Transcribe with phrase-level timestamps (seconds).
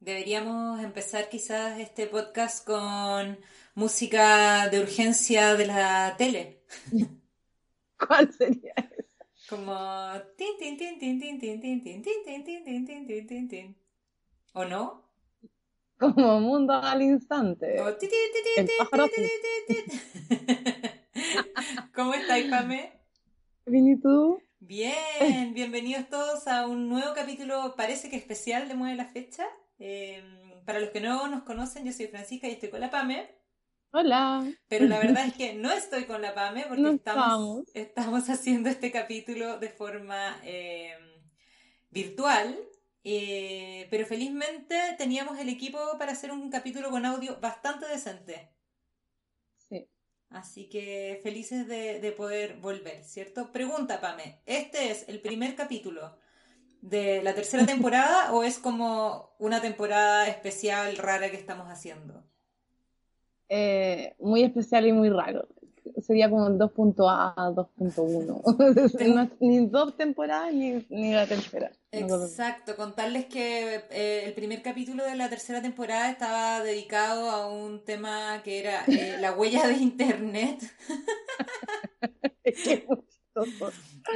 [0.00, 3.36] Deberíamos empezar quizás este podcast con
[3.74, 6.62] música de urgencia de la tele.
[7.98, 8.74] ¿Cuál sería?
[9.48, 9.74] Como
[10.36, 13.48] tin tin tin tin tin tin tin tin tin tin tin tin tin tin tin
[13.48, 13.76] tin.
[14.52, 15.02] ¿O no?
[15.98, 17.80] Como mundo al instante.
[17.80, 17.96] O.
[21.92, 22.92] ¿Cómo estáis, Pame?
[23.66, 24.40] Bien, ¿y tú?
[24.60, 29.44] Bien, bienvenidos todos a un nuevo capítulo, parece que especial de Mueve la Fecha.
[29.78, 30.22] Eh,
[30.64, 33.28] para los que no nos conocen, yo soy Francisca y estoy con la Pame,
[33.92, 34.44] Hola.
[34.68, 38.28] pero la verdad es que no estoy con la Pame porque No estamos, estamos.
[38.28, 40.96] haciendo este capítulo de forma eh,
[41.90, 42.58] virtual,
[43.04, 48.50] eh, pero felizmente teníamos el equipo para hacer un capítulo con audio bastante decente.
[49.68, 49.88] Sí.
[50.30, 53.50] Así que felices de, de poder volver, ¿cierto?
[53.52, 56.18] Pregunta, Pame, ¿este es el primer capítulo
[56.80, 62.22] de la tercera temporada o es como una temporada especial rara que estamos haciendo?
[63.48, 65.48] Eh, muy especial y muy raro.
[66.06, 69.08] Sería como el 2.A, 2.1.
[69.14, 71.72] No es ni dos temporadas ni, ni la tercera.
[71.90, 77.82] Exacto, contarles que eh, el primer capítulo de la tercera temporada estaba dedicado a un
[77.84, 80.60] tema que era eh, la huella de Internet.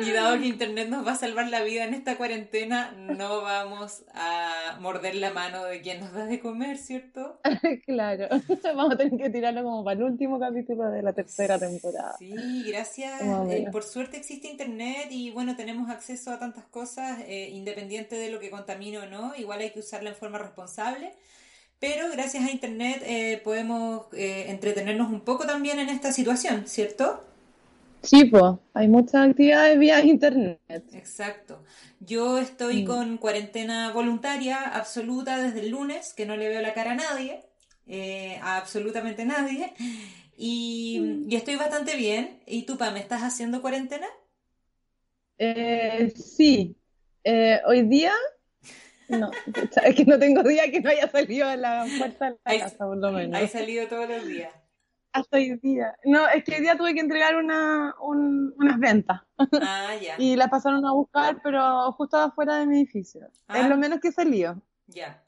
[0.01, 4.05] Y dado que Internet nos va a salvar la vida en esta cuarentena, no vamos
[4.15, 7.41] a morder la mano de quien nos da de comer, ¿cierto?
[7.85, 8.29] Claro.
[8.63, 12.17] Vamos a tener que tirarlo como para el último capítulo de la tercera temporada.
[12.19, 13.21] Sí, gracias.
[13.51, 18.31] Eh, por suerte existe Internet y bueno, tenemos acceso a tantas cosas, eh, independiente de
[18.31, 19.35] lo que contamine o no.
[19.37, 21.13] Igual hay que usarla en forma responsable.
[21.79, 27.25] Pero gracias a Internet eh, podemos entretenernos un poco también en esta situación, ¿cierto?
[28.03, 28.43] Sí, pues,
[28.75, 30.61] hay muchas actividades vía internet.
[30.93, 31.63] Exacto.
[32.01, 32.87] Yo estoy Mm.
[32.87, 37.45] con cuarentena voluntaria absoluta desde el lunes, que no le veo la cara a nadie,
[37.87, 39.73] eh, a absolutamente nadie,
[40.37, 42.41] y, y estoy bastante bien.
[42.47, 44.07] ¿Y tú, Pam, estás haciendo cuarentena?
[45.39, 46.77] Eh, sí,
[47.25, 48.13] Eh, hoy día,
[49.09, 49.31] no,
[49.85, 52.59] es que no tengo día que no haya salido a la puerta de la Hay-
[52.59, 53.41] casa, por lo menos.
[53.41, 54.53] He salido todos los días.
[55.13, 55.95] Hasta hoy día.
[56.05, 59.21] No, es que hoy día tuve que entregar una, un- unas ventas
[59.61, 63.29] Ah, ya, y las pasaron a buscar, pero justo afuera de mi edificio.
[63.49, 63.61] Ah.
[63.61, 64.61] Es lo menos que he salido.
[64.87, 65.23] ya.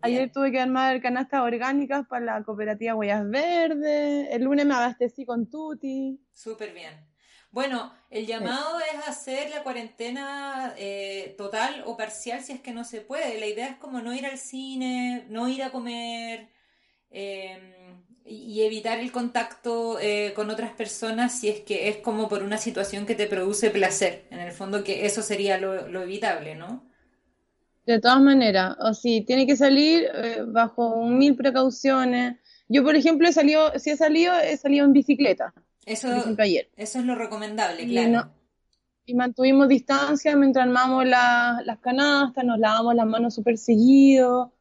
[0.00, 0.32] Ayer Bien.
[0.32, 4.28] tuve que armar canastas orgánicas para la cooperativa Huellas Verdes.
[4.32, 6.20] El lunes me abastecí con Tuti.
[6.34, 6.92] Súper bien.
[7.50, 12.84] Bueno, el llamado es hacer la cuarentena eh, total o parcial si es que no
[12.84, 13.40] se puede.
[13.40, 16.50] La idea es como no ir al cine, no ir a comer
[17.10, 22.42] eh, y evitar el contacto eh, con otras personas si es que es como por
[22.42, 24.24] una situación que te produce placer.
[24.30, 26.82] En el fondo que eso sería lo, lo evitable, ¿no?
[27.86, 32.36] De todas maneras, o si tiene que salir eh, bajo mil precauciones.
[32.66, 35.52] Yo, por ejemplo, he salido, si he salido, he salido en bicicleta,
[35.84, 36.70] Eso, por ejemplo, ayer.
[36.76, 38.08] eso es lo recomendable, Y claro.
[38.10, 38.34] no-
[39.06, 44.52] Y mantuvimos distancia mientras armamos la- las canastas, nos lavamos las manos súper seguido.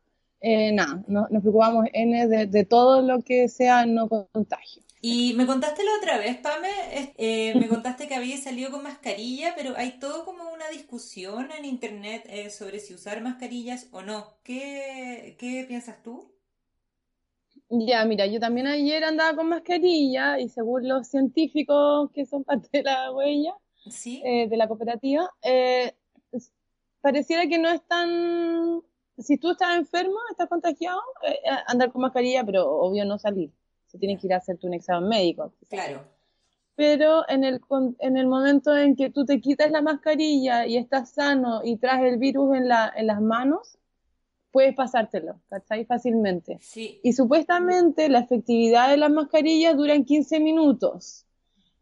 [0.43, 4.83] Eh, nada, no- nos preocupamos N de, de todo lo que sea no contagio.
[5.01, 6.69] Y me contaste la otra vez, Pame,
[7.17, 11.65] eh, me contaste que había salido con mascarilla, pero hay todo como una discusión en
[11.65, 14.37] internet eh, sobre si usar mascarillas o no.
[14.43, 16.33] ¿Qué, qué piensas tú?
[17.69, 22.69] Ya, mira, yo también ayer andaba con mascarilla y según los científicos que son parte
[22.71, 23.53] de la huella,
[23.89, 24.23] ¿Sí?
[24.23, 25.95] eh, de la cooperativa, eh,
[27.01, 28.81] pareciera que no es tan...
[29.17, 33.51] Si tú estás enfermo, estás contagiado, eh, eh, andar con mascarilla, pero obvio no salir.
[33.85, 35.53] Se tienes que ir a hacerte un examen médico.
[35.69, 36.03] Claro.
[36.75, 37.61] Pero en el,
[37.99, 42.11] en el momento en que tú te quitas la mascarilla y estás sano y traes
[42.11, 43.77] el virus en la, en las manos,
[44.51, 45.85] puedes pasártelo, ¿cachai?
[45.85, 46.57] Fácilmente.
[46.61, 46.99] Sí.
[47.03, 51.25] Y supuestamente la efectividad de las mascarillas duran 15 minutos.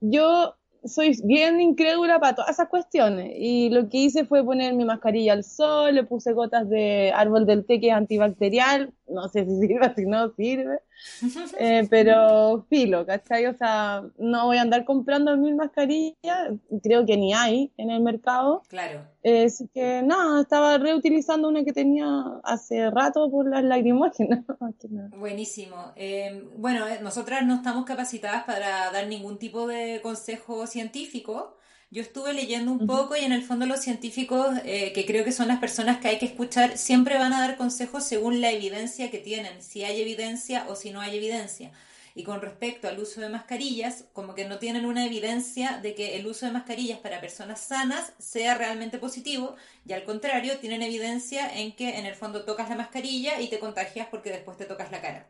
[0.01, 3.33] Yo soy bien incrédula para todas esas cuestiones.
[3.37, 7.45] Y lo que hice fue poner mi mascarilla al sol, le puse gotas de árbol
[7.45, 10.79] del té que es antibacterial, no sé si sirve, si no sirve,
[11.59, 13.45] eh, pero filo, ¿cachai?
[13.47, 16.51] O sea, no voy a andar comprando mil mascarillas,
[16.83, 18.63] creo que ni hay en el mercado.
[18.67, 19.07] Claro.
[19.23, 22.07] Eh, así que nada, estaba reutilizando una que tenía
[22.43, 23.63] hace rato por las
[24.89, 25.09] nada.
[25.17, 25.91] Buenísimo.
[25.95, 31.57] Eh, bueno, nosotras no estamos capacitadas para dar ningún tipo de consejo científico.
[31.93, 35.33] Yo estuve leyendo un poco y en el fondo los científicos, eh, que creo que
[35.33, 39.11] son las personas que hay que escuchar, siempre van a dar consejos según la evidencia
[39.11, 41.73] que tienen, si hay evidencia o si no hay evidencia.
[42.15, 46.15] Y con respecto al uso de mascarillas, como que no tienen una evidencia de que
[46.15, 51.53] el uso de mascarillas para personas sanas sea realmente positivo, y al contrario, tienen evidencia
[51.53, 54.91] en que en el fondo tocas la mascarilla y te contagias porque después te tocas
[54.91, 55.27] la cara.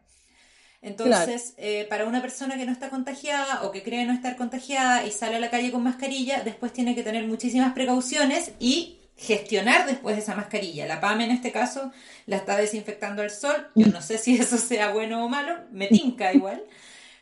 [0.81, 5.05] Entonces, eh, para una persona que no está contagiada o que cree no estar contagiada
[5.05, 9.85] y sale a la calle con mascarilla, después tiene que tener muchísimas precauciones y gestionar
[9.85, 10.87] después esa mascarilla.
[10.87, 11.91] La PAME en este caso
[12.25, 13.69] la está desinfectando al sol.
[13.75, 16.63] Yo no sé si eso sea bueno o malo, me tinca igual.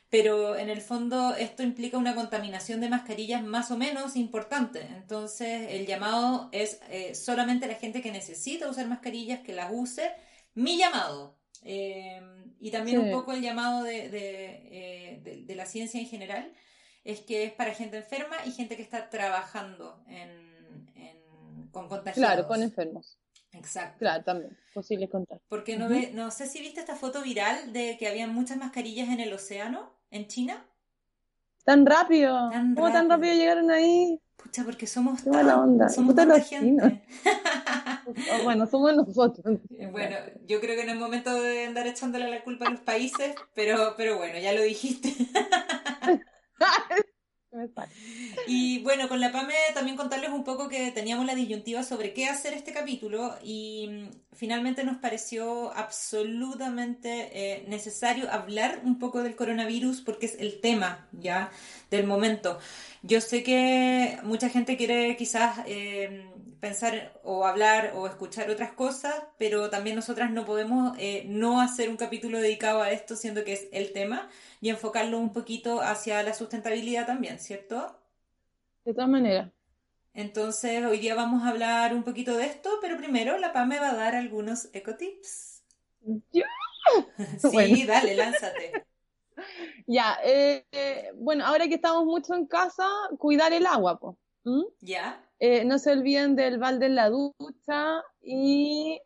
[0.10, 4.82] Pero en el fondo esto implica una contaminación de mascarillas más o menos importante.
[4.96, 10.12] Entonces el llamado es eh, solamente la gente que necesita usar mascarillas que las use.
[10.56, 12.22] Mi llamado, eh,
[12.60, 16.54] y también un poco el llamado de, eh, de, la ciencia en general
[17.04, 22.26] es que es para gente enferma y gente que está trabajando en, en con contagios.
[22.26, 23.18] Claro, con enfermos.
[23.52, 24.00] Exacto.
[24.00, 25.40] Claro, también, posible contar.
[25.50, 29.10] Porque no, ve, no sé si viste esta foto viral de que había muchas mascarillas
[29.10, 30.66] en el océano, en China.
[31.64, 32.50] Tan rápido.
[32.76, 34.20] ¿Cómo tan rápido llegaron ahí?
[34.42, 35.90] Pucha, porque somos tan, onda.
[35.90, 37.02] somos tanta gente.
[38.44, 39.60] bueno, somos nosotros.
[39.92, 40.16] Bueno,
[40.48, 43.96] yo creo que no es momento de andar echándole la culpa a los países, pero,
[43.98, 45.14] pero bueno, ya lo dijiste.
[48.48, 52.28] y bueno, con la PAME también contarles un poco que teníamos la disyuntiva sobre qué
[52.28, 59.36] hacer este capítulo y mm, finalmente nos pareció absolutamente eh, necesario hablar un poco del
[59.36, 61.52] coronavirus porque es el tema ya
[61.90, 62.60] del momento.
[63.02, 66.30] Yo sé que mucha gente quiere quizás eh,
[66.60, 71.90] pensar o hablar o escuchar otras cosas, pero también nosotras no podemos eh, no hacer
[71.90, 74.30] un capítulo dedicado a esto, siendo que es el tema,
[74.62, 77.98] y enfocarlo un poquito hacia la sustentabilidad también, ¿cierto?
[78.84, 79.50] De todas maneras.
[80.14, 83.80] Entonces, hoy día vamos a hablar un poquito de esto, pero primero la PAM me
[83.80, 85.64] va a dar algunos ecotips.
[86.34, 86.44] ¿Yo?
[87.52, 88.89] sí, dale, lánzate.
[89.88, 92.88] Ya, eh, eh, bueno, ahora que estamos mucho en casa,
[93.18, 94.16] cuidar el agua, pues.
[94.82, 95.24] Ya.
[95.40, 99.00] Eh, no se olviden del balde en la ducha y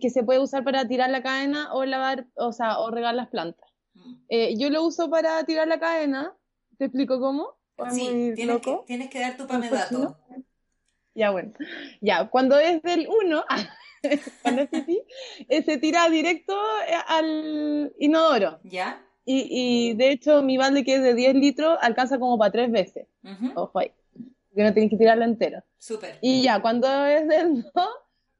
[0.00, 3.28] que se puede usar para tirar la cadena o lavar, o sea, o regar las
[3.28, 3.70] plantas.
[3.94, 4.58] Mm.
[4.58, 6.36] yo lo uso para tirar la cadena.
[6.78, 7.56] ¿Te explico cómo?
[7.90, 10.18] Sí, tienes que, tienes que, dar tu pamedato.
[11.14, 11.52] Ya, bueno.
[12.00, 13.44] Ya, cuando es del 1,
[14.42, 15.00] cuando es pipí,
[15.48, 16.56] se tira directo
[17.06, 18.60] al inodoro.
[18.64, 19.03] ¿Ya?
[19.24, 22.70] Y, y, de hecho, mi balde que es de 10 litros alcanza como para tres
[22.70, 23.06] veces.
[23.54, 23.90] Ojo ahí.
[24.54, 25.62] Que no tenéis que tirarlo entero.
[25.78, 26.18] Súper.
[26.20, 27.72] Y ya, cuando es del 2,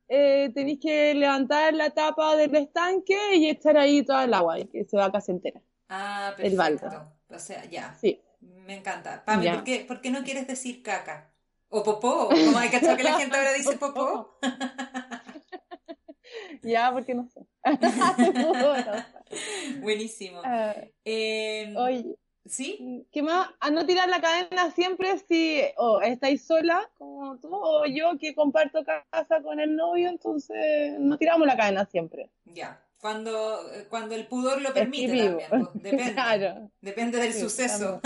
[0.09, 4.67] eh, tenéis que levantar la tapa del estanque y echar ahí toda el agua, y
[4.67, 5.61] que se va casi entera.
[5.89, 6.51] Ah, perfecto.
[6.51, 6.87] El balde.
[7.31, 7.95] O sea, ya.
[7.95, 8.21] Sí.
[8.41, 9.25] Me encanta.
[9.25, 11.31] Pame, ¿por qué, ¿por qué no quieres decir caca?
[11.69, 14.39] O popó, como hay que que la gente ahora dice popó.
[16.63, 17.41] ya, porque no sé.
[19.81, 20.41] Buenísimo.
[20.45, 22.17] Ah, em, oye,
[22.47, 23.07] ¿Sí?
[23.11, 23.49] ¿Qué más?
[23.59, 28.35] A no tirar la cadena siempre si o estáis sola, como tú, o yo que
[28.35, 32.31] comparto casa con el novio, entonces no tiramos la cadena siempre.
[32.45, 32.81] Ya.
[33.01, 35.69] Cuando, cuando el pudor lo permite también.
[35.75, 36.13] Depende.
[36.13, 36.71] claro.
[36.81, 38.01] Depende del suceso.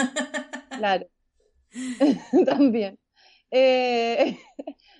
[0.70, 1.08] Claro.
[2.46, 2.98] también.
[3.50, 4.38] Eh,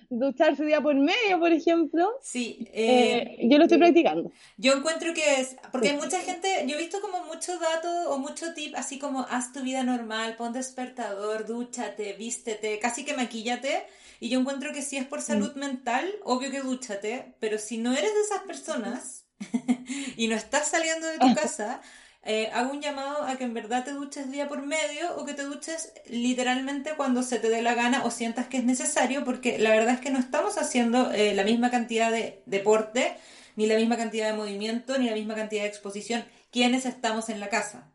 [0.09, 2.17] ducharse día por medio, por ejemplo.
[2.21, 2.67] Sí.
[2.73, 4.31] Eh, yo lo estoy practicando.
[4.57, 8.17] Yo encuentro que es, porque hay mucha gente, yo he visto como muchos datos o
[8.17, 13.85] mucho tip, así como haz tu vida normal, pon despertador, dúchate, vístete, casi que maquíllate.
[14.19, 15.59] Y yo encuentro que si es por salud mm.
[15.59, 19.25] mental, obvio que dúchate, pero si no eres de esas personas
[20.17, 21.81] y no estás saliendo de tu casa,
[22.23, 25.33] eh, hago un llamado a que en verdad te duches día por medio o que
[25.33, 29.57] te duches literalmente cuando se te dé la gana o sientas que es necesario, porque
[29.57, 33.15] la verdad es que no estamos haciendo eh, la misma cantidad de deporte,
[33.55, 37.39] ni la misma cantidad de movimiento, ni la misma cantidad de exposición quienes estamos en
[37.39, 37.89] la casa.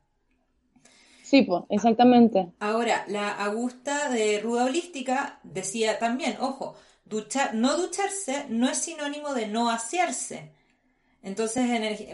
[1.23, 2.53] Sí, pues, exactamente.
[2.61, 9.35] Ahora, la Augusta de Ruda Holística decía también, ojo, duchar, no ducharse no es sinónimo
[9.35, 10.54] de no asearse.
[11.25, 11.65] Entonces,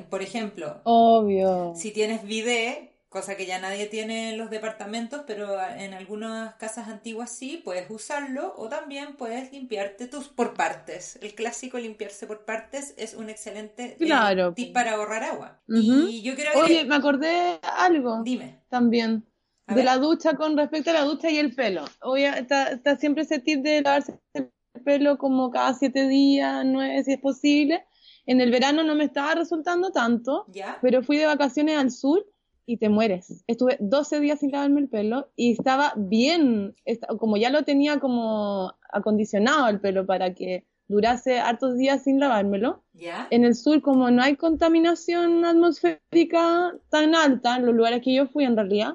[0.08, 1.74] por ejemplo, Obvio.
[1.74, 6.86] si tienes bidet, cosa que ya nadie tiene en los departamentos, pero en algunas casas
[6.86, 11.18] antiguas sí, puedes usarlo o también puedes limpiarte tus por partes.
[11.20, 15.60] El clásico limpiarse por partes es un excelente eh, tip para ahorrar agua.
[15.66, 18.22] Y yo creo Oye, me acordé algo.
[18.22, 18.60] Dime.
[18.68, 19.26] También.
[19.66, 21.84] de la ducha con respecto a la ducha y el pelo.
[22.02, 24.52] Oye, está, está siempre ese tip de lavarse el
[24.84, 27.84] pelo como cada siete días, nueve si es posible
[28.26, 30.46] en el verano no me estaba resultando tanto,
[30.82, 32.24] pero fui de vacaciones al sur
[32.66, 33.42] y te mueres.
[33.46, 36.74] Estuve 12 días sin lavarme el pelo y estaba bien,
[37.18, 42.82] como ya lo tenía como acondicionado el pelo para que durase hartos días sin lavármelo.
[42.92, 43.28] ¿Ya?
[43.30, 48.26] En el sur, como no hay contaminación atmosférica tan alta, en los lugares que yo
[48.26, 48.94] fui en realidad,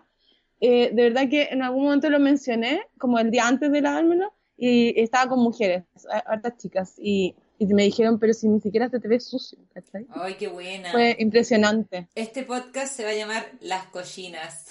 [0.59, 4.33] eh, de verdad que en algún momento lo mencioné, como el día antes de lavármelo,
[4.57, 5.83] y estaba con mujeres,
[6.25, 10.05] hartas chicas, y, y me dijeron, pero si ni siquiera se te ve sucio, ¿cachai?
[10.11, 10.91] Ay, qué buena.
[10.91, 12.07] Fue impresionante.
[12.15, 14.65] Este podcast se va a llamar Las Collinas.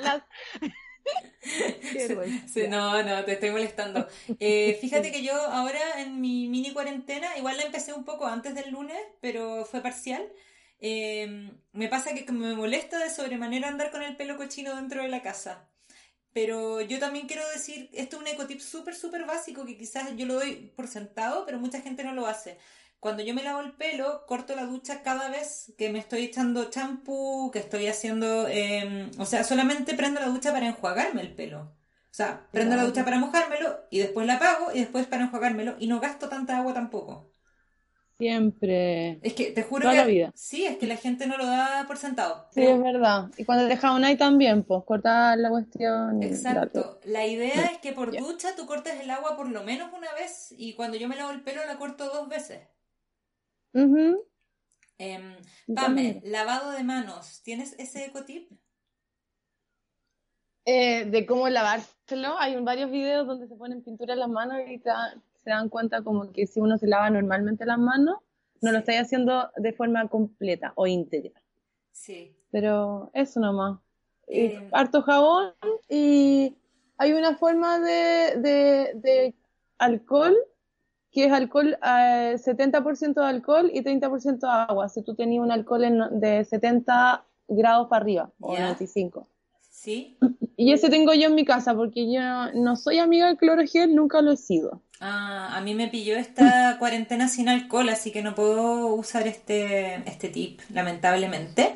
[0.00, 0.22] Las-
[2.46, 4.08] Sí, no, no, te estoy molestando.
[4.40, 8.54] Eh, fíjate que yo ahora en mi mini cuarentena, igual la empecé un poco antes
[8.54, 10.26] del lunes, pero fue parcial.
[10.80, 15.08] Eh, me pasa que me molesta de sobremanera andar con el pelo cochino dentro de
[15.08, 15.68] la casa.
[16.34, 20.26] Pero yo también quiero decir, esto es un ecotip súper, súper básico que quizás yo
[20.26, 22.58] lo doy por sentado, pero mucha gente no lo hace.
[23.00, 26.70] Cuando yo me lavo el pelo, corto la ducha cada vez que me estoy echando
[26.70, 28.48] champú, que estoy haciendo...
[28.48, 31.60] eh, o sea, solamente prendo la ducha para enjuagarme el pelo.
[31.62, 35.76] O sea, prendo la ducha para mojármelo y después la apago y después para enjuagármelo
[35.80, 37.33] y no gasto tanta agua tampoco.
[38.18, 39.18] Siempre.
[39.22, 39.98] Es que te juro Toda que...
[40.00, 40.32] la vida.
[40.36, 42.46] Sí, es que la gente no lo da por sentado.
[42.52, 43.28] Sí, es verdad.
[43.36, 46.22] Y cuando te jabonáis también, pues cortar la cuestión.
[46.22, 46.26] y.
[46.26, 47.00] Exacto.
[47.04, 50.54] La idea es que por ducha tú cortes el agua por lo menos una vez
[50.56, 52.60] y cuando yo me lavo el pelo la corto dos veces.
[53.72, 54.24] Ujú.
[54.98, 55.34] Em,
[55.66, 56.20] Yo Pame, también.
[56.24, 57.42] lavado de manos.
[57.42, 58.48] ¿Tienes ese ecotip?
[60.66, 64.60] Eh, de cómo lavárselo, hay un- varios videos donde se ponen pintura en las manos
[64.66, 64.80] y
[65.44, 68.16] se dan cuenta como que si uno se lava normalmente las manos,
[68.62, 71.40] no lo estáis haciendo de forma completa o íntegra.
[71.92, 72.34] Sí.
[72.50, 73.78] Pero eso nomás.
[74.26, 75.52] Eh, harto jabón
[75.88, 76.56] y
[76.96, 79.34] hay una forma de, de, de
[79.76, 80.34] alcohol
[81.12, 84.88] que es alcohol, eh, 70% de alcohol y 30% de agua.
[84.88, 88.62] Si tú tenías un alcohol en- de 70 grados para arriba o Ya.
[88.62, 89.28] 95.
[89.60, 90.16] ¿Sí?
[90.56, 92.20] Y ese tengo yo en mi casa porque yo
[92.54, 94.80] no soy amiga del clorogel, nunca lo he sido.
[95.00, 99.96] Ah, a mí me pilló esta cuarentena sin alcohol, así que no puedo usar este,
[100.08, 101.74] este tip, lamentablemente.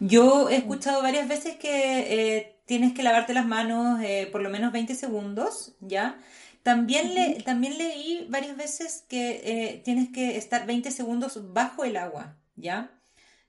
[0.00, 4.50] Yo he escuchado varias veces que eh, tienes que lavarte las manos eh, por lo
[4.50, 6.18] menos 20 segundos, ¿ya?
[6.62, 11.96] También, le, también leí varias veces que eh, tienes que estar 20 segundos bajo el
[11.96, 12.90] agua, ¿ya?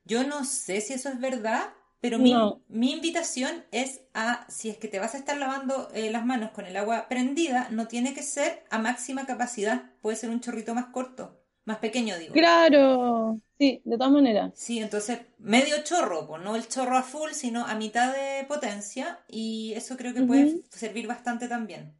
[0.06, 1.70] Yo no sé si eso es verdad,
[2.04, 2.62] pero mi, No.
[2.68, 6.52] mi invitación es a, si es que te vas a estar lavando eh, las manos
[6.52, 10.76] con el agua prendida, no tiene que ser a máxima capacidad, puede ser un chorrito
[10.76, 12.34] más corto, más pequeño, digo.
[12.34, 14.52] Claro, sí, de todas maneras.
[14.54, 19.24] Sí, entonces medio chorro, pues no el chorro a full, sino a mitad de potencia,
[19.30, 21.96] y eso creo que puede servir bastante también.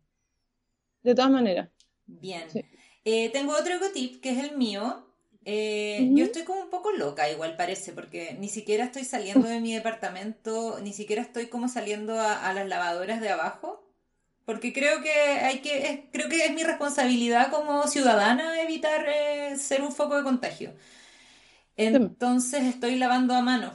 [1.04, 1.70] De todas maneras.
[2.08, 2.50] Bien.
[2.50, 2.62] Sí.
[3.06, 5.06] Eh, tengo otro ecotip que es el mío.
[5.46, 6.12] Eh.
[6.16, 9.74] Yo estoy como un poco loca, igual parece, porque ni siquiera estoy saliendo de mi
[9.74, 13.84] departamento, ni siquiera estoy como saliendo a, a las lavadoras de abajo,
[14.46, 19.58] porque creo que hay que, es- creo que es mi responsabilidad como ciudadana evitar eh,
[19.58, 20.74] ser un foco de contagio.
[21.78, 23.74] Entonces estoy lavando a mano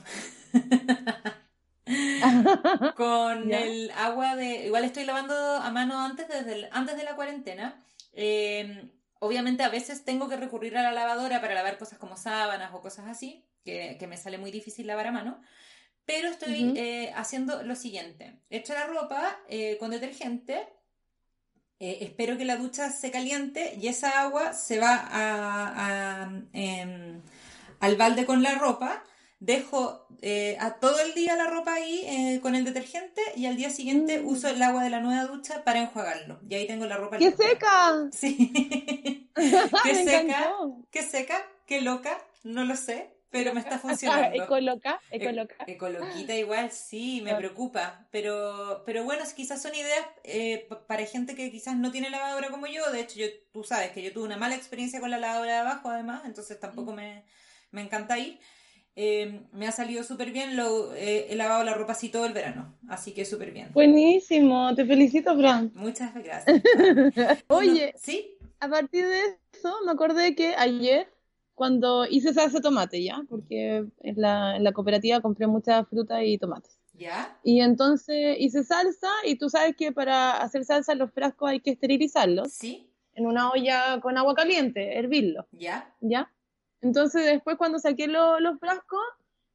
[2.95, 7.15] con el agua de, igual estoy lavando a mano antes desde el- antes de la
[7.17, 7.83] cuarentena.
[8.13, 12.73] Eh, obviamente a veces tengo que recurrir a la lavadora para lavar cosas como sábanas
[12.75, 15.41] o cosas así, que, que me sale muy difícil lavar a mano.
[16.05, 18.41] Pero estoy eh, haciendo lo siguiente.
[18.49, 20.67] Echo la ropa eh, con detergente,
[21.81, 27.23] eh, espero que la ducha se caliente y esa agua se va a- a, em,
[27.81, 29.05] al balde con la ropa.
[29.41, 33.57] Dejo eh, a todo el día la ropa ahí eh, con el detergente y al
[33.57, 34.27] día siguiente Mm.
[34.27, 36.41] uso el agua de la nueva ducha para enjuagarlo.
[36.49, 37.49] Y ahí tengo la ropa ¡Qué limpia.
[37.49, 38.09] seca!
[38.13, 39.31] Sí.
[39.85, 40.21] ¿Qué seca?
[40.21, 40.77] encantó.
[40.91, 41.47] ¿Qué seca?
[41.67, 42.19] ¿Qué loca?
[42.43, 44.43] No lo sé, pero me está funcionando.
[44.43, 45.55] Ecoloca, E- ecoloca.
[45.69, 47.37] Ecoloquita igual, sí, me Ah.
[47.39, 48.09] preocupa.
[48.11, 52.51] Pero, pero bueno, quizás son ideas eh, pa- para gente que quizás no tiene lavadora
[52.51, 52.91] como yo.
[52.91, 55.59] De hecho, yo, tú sabes que yo tuve una mala experiencia con la lavadora de
[55.59, 57.25] abajo, además, entonces tampoco me,
[57.71, 58.41] me encanta ir.
[59.01, 62.33] Eh, me ha salido súper bien, lo, eh, he lavado la ropa así todo el
[62.33, 63.69] verano, así que súper bien.
[63.73, 65.71] Buenísimo, te felicito, Fran.
[65.77, 66.63] Muchas gracias.
[67.47, 68.37] Oye, ¿Sí?
[68.59, 69.21] a partir de
[69.53, 71.07] eso me acordé que ayer,
[71.55, 73.23] cuando hice salsa de tomate, ¿ya?
[73.29, 76.81] Porque en la, en la cooperativa compré mucha fruta y tomates.
[76.93, 77.39] ¿Ya?
[77.45, 81.71] Y entonces hice salsa y tú sabes que para hacer salsa los frascos hay que
[81.71, 82.91] esterilizarlos ¿Sí?
[83.15, 85.95] en una olla con agua caliente, hervirlo, ¿Ya?
[86.01, 86.33] ¿ya?
[86.81, 89.01] Entonces después cuando saqué lo- los frascos,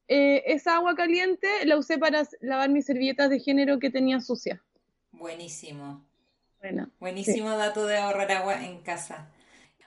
[0.08, 4.60] eh, esa agua caliente la usé para lavar mis servilletas de género que tenía sucias.
[5.12, 6.04] Buenísimo.
[6.60, 9.28] Bueno, Buenísimo dato de ahorrar agua en casa.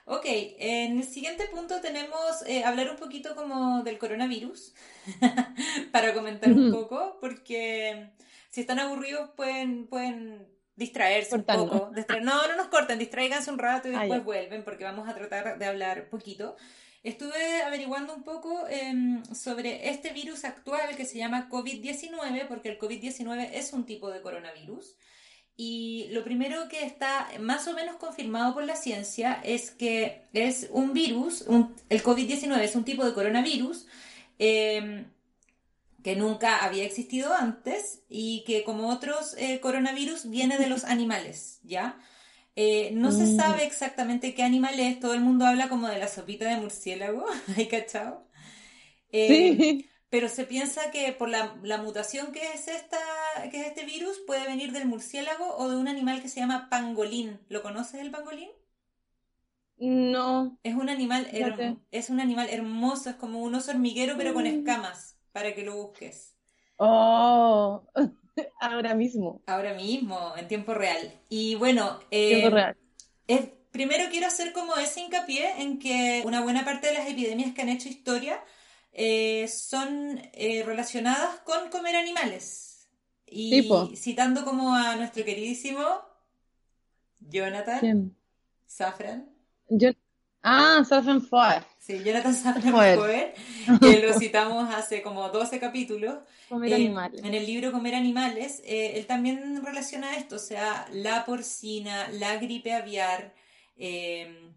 [0.04, 4.74] Ok, en el siguiente punto tenemos eh, hablar un poquito como del coronavirus
[5.92, 8.10] para comentar un poco, porque
[8.50, 11.90] si están aburridos pueden, pueden distraerse un poco.
[11.94, 15.14] Distra- no, no nos corten, distraiganse un rato y Ah, después vuelven porque vamos a
[15.14, 16.56] tratar de hablar poquito.
[17.04, 22.78] Estuve averiguando un poco em, sobre este virus actual que se llama COVID-19, porque el
[22.78, 24.96] COVID-19 es un tipo de coronavirus.
[25.56, 30.68] Y lo primero que está más o menos confirmado por la ciencia es que es
[30.70, 33.86] un virus, un- el COVID-19 es un tipo de coronavirus
[34.38, 35.06] em,
[36.04, 41.58] que nunca había existido antes y que como otros eh, coronavirus viene de los animales,
[41.64, 41.98] ¿ya?
[42.60, 43.28] Eh, no se Mm.
[43.28, 47.24] sabe exactamente qué animal es, todo el mundo habla como de la sopita de murciélago,
[47.56, 48.26] ¿hay cachado?
[49.12, 49.90] Eh, Sí.
[50.10, 52.98] pero se piensa que por la, la mutación que es esta,
[53.50, 56.68] que es este virus, puede venir del murciélago o de un animal que se llama
[56.70, 57.40] pangolín.
[57.48, 58.50] ¿Lo conoces el pangolín?
[59.80, 60.58] No.
[60.62, 61.26] Es un animal,
[61.90, 64.46] es un animal hermoso, es como un oso hormiguero, pero con Mm.
[64.46, 66.36] escamas, para que lo busques.
[66.80, 67.82] Oh,
[68.60, 69.40] ahora mismo.
[69.46, 71.12] Ahora mismo, en tiempo real.
[71.28, 72.76] Y bueno, Tiempo eh, real.
[73.26, 77.54] es- primero quiero hacer como ese hincapié en que una buena parte de las epidemias
[77.54, 78.42] que han hecho historia
[78.92, 82.88] eh, son eh, relacionadas con comer animales.
[83.30, 85.84] Y citando como a nuestro queridísimo
[87.20, 88.16] Jonathan ¿Quién?
[88.66, 89.28] Safran.
[89.70, 89.90] Yo...
[90.50, 91.62] Ah, Safen Foer.
[91.78, 92.98] Sí, Jonathan Safran Foer.
[92.98, 93.34] Foer,
[93.80, 96.16] que lo citamos hace como 12 capítulos.
[96.48, 97.22] Comer Eh, animales.
[97.24, 102.36] En el libro Comer Animales, eh, él también relaciona esto, o sea, la porcina, la
[102.36, 103.34] gripe aviar,
[103.78, 104.50] eh,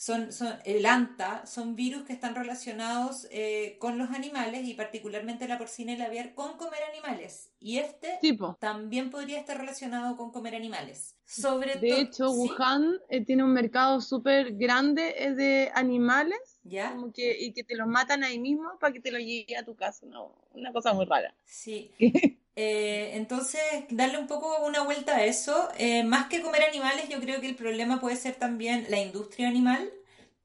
[0.00, 5.46] son, son, el anta, son virus que están relacionados eh, con los animales y particularmente
[5.46, 7.50] la porcina y la aviar con comer animales.
[7.60, 8.56] Y este Tipo.
[8.58, 11.16] también podría estar relacionado con comer animales.
[11.26, 12.34] Sobre De hecho, ¿Sí?
[12.34, 15.02] Wuhan eh, tiene un mercado súper grande
[15.36, 16.92] de animales ¿Ya?
[16.92, 19.66] como que, y que te los matan ahí mismo para que te lo llegue a
[19.66, 20.06] tu casa.
[20.06, 21.34] No, una cosa muy rara.
[21.44, 21.92] Sí.
[22.56, 25.68] Eh, entonces, darle un poco una vuelta a eso.
[25.78, 29.48] Eh, más que comer animales, yo creo que el problema puede ser también la industria
[29.48, 29.90] animal,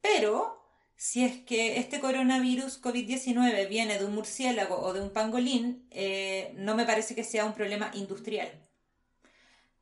[0.02, 0.64] pero
[0.96, 6.54] si es que este coronavirus COVID-19 viene de un murciélago o de un pangolín, eh,
[6.58, 8.50] no me parece que sea un problema industrial.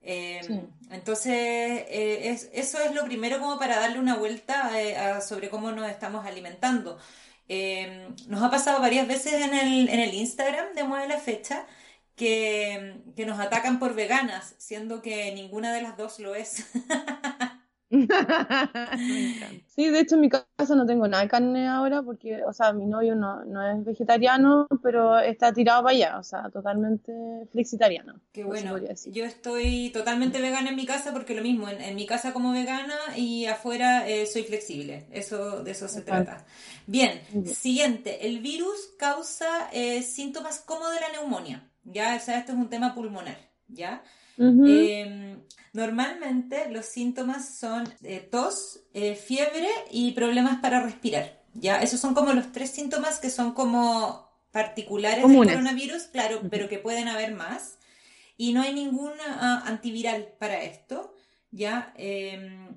[0.02, 0.60] Eh, Sí.
[0.92, 4.72] Entonces, eh, es- eso es lo primero como para darle una vuelta
[5.18, 6.98] a- sobre cómo nos estamos alimentando.
[8.28, 11.66] Nos ha pasado varias veces en el, en el Instagram de Mueve la Fecha
[12.16, 16.66] que, que nos atacan por veganas, siendo que ninguna de las dos lo es.
[19.68, 22.74] Sí, de hecho en mi casa no tengo nada de carne ahora porque, o sea,
[22.74, 27.12] mi novio no, no es vegetariano, pero está tirado para allá, o sea, totalmente
[27.52, 28.20] flexitariano.
[28.32, 32.06] Qué bueno, yo estoy totalmente vegana en mi casa porque lo mismo, en, en mi
[32.06, 36.32] casa como vegana y afuera eh, soy flexible, eso, de eso se Exacto.
[36.32, 36.46] trata.
[36.88, 37.22] Bien.
[37.46, 42.58] siguiente, el virus causa eh, síntomas como de la neumonía, ya, o sea, esto es
[42.58, 44.04] un tema pulmonar, ¿ya?
[44.38, 45.38] Eh,
[45.74, 51.44] normalmente los síntomas son eh, tos, eh, fiebre y problemas para respirar.
[51.54, 51.82] ¿ya?
[51.82, 55.48] Esos son como los tres síntomas que son como particulares Comunes.
[55.48, 57.78] del coronavirus, claro, pero que pueden haber más.
[58.38, 61.16] Y no hay ningún ah, antiviral para esto.
[61.52, 61.94] ¿ya?
[61.98, 62.68] Eh,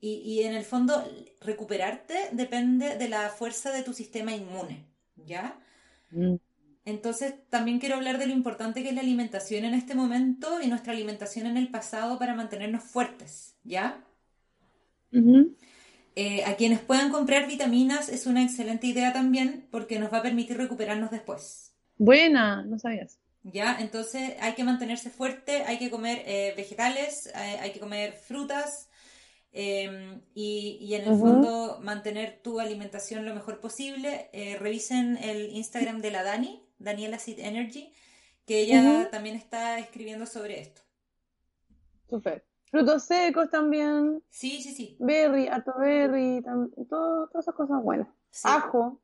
[0.00, 1.04] y, y en el fondo,
[1.40, 4.86] recuperarte depende de la fuerza de tu sistema inmune.
[5.16, 5.58] ¿ya?
[6.84, 10.66] Entonces, también quiero hablar de lo importante que es la alimentación en este momento y
[10.66, 14.04] nuestra alimentación en el pasado para mantenernos fuertes, ¿ya?
[16.16, 20.22] Eh, a quienes puedan comprar vitaminas es una excelente idea también porque nos va a
[20.22, 23.18] permitir recuperarnos después, Buena, no sabías.
[23.44, 23.76] ¿ya?
[23.80, 28.88] Entonces, hay que mantenerse fuerte, hay que comer eh, vegetales, eh, hay que comer frutas
[29.52, 34.28] eh, y, y en el fondo mantener tu alimentación lo mejor posible.
[34.32, 37.92] Eh, revisen el Instagram de la Dani, Daniela Seed Energy,
[38.46, 40.82] que ella también está escribiendo sobre esto.
[42.08, 42.44] Súper.
[42.70, 44.96] Frutos secos también, Sí, sí, sí.
[44.98, 46.42] berry, harto berry,
[46.88, 48.08] todo- todas esas cosas buenas.
[48.30, 48.48] sí.
[48.48, 49.00] Ajo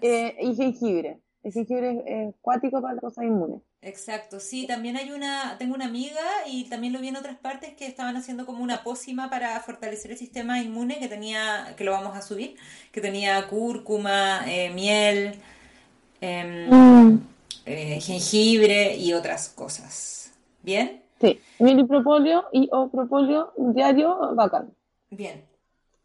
[0.00, 1.20] eh, y jengibre.
[1.44, 3.62] El jengibre es es cuático para las cosas inmunes.
[3.84, 7.74] Exacto, sí, también hay una, tengo una amiga y también lo vi en otras partes
[7.74, 11.90] que estaban haciendo como una pócima para fortalecer el sistema inmune que tenía, que lo
[11.90, 12.56] vamos a subir,
[12.92, 15.34] que tenía cúrcuma, eh, miel,
[16.22, 17.20] em,
[17.66, 20.32] eh, jengibre y otras cosas.
[20.62, 21.02] ¿Bien?
[21.20, 24.72] Sí, miel y propóleo y o propóleo diario, bacán.
[25.10, 25.44] Bien.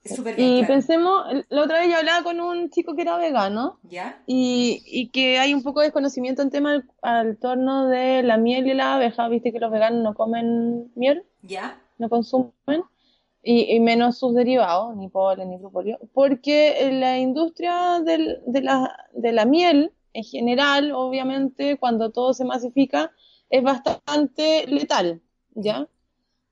[0.03, 0.73] Súper bien, Y claro.
[0.73, 4.21] pensemos, la otra vez yo hablaba con un chico que era vegano ¿Ya?
[4.25, 8.37] y, y que hay un poco de desconocimiento en tema al, al torno de la
[8.37, 9.27] miel y la abeja.
[9.27, 11.77] Viste que los veganos no comen miel, ¿Ya?
[11.97, 12.83] no consumen,
[13.43, 18.95] y, y menos sus derivados, ni polen ni propóleo, porque la industria del- de la,
[19.13, 23.11] de la miel en general, obviamente, cuando todo se masifica,
[23.49, 25.21] es bastante letal,
[25.55, 25.87] ¿ya?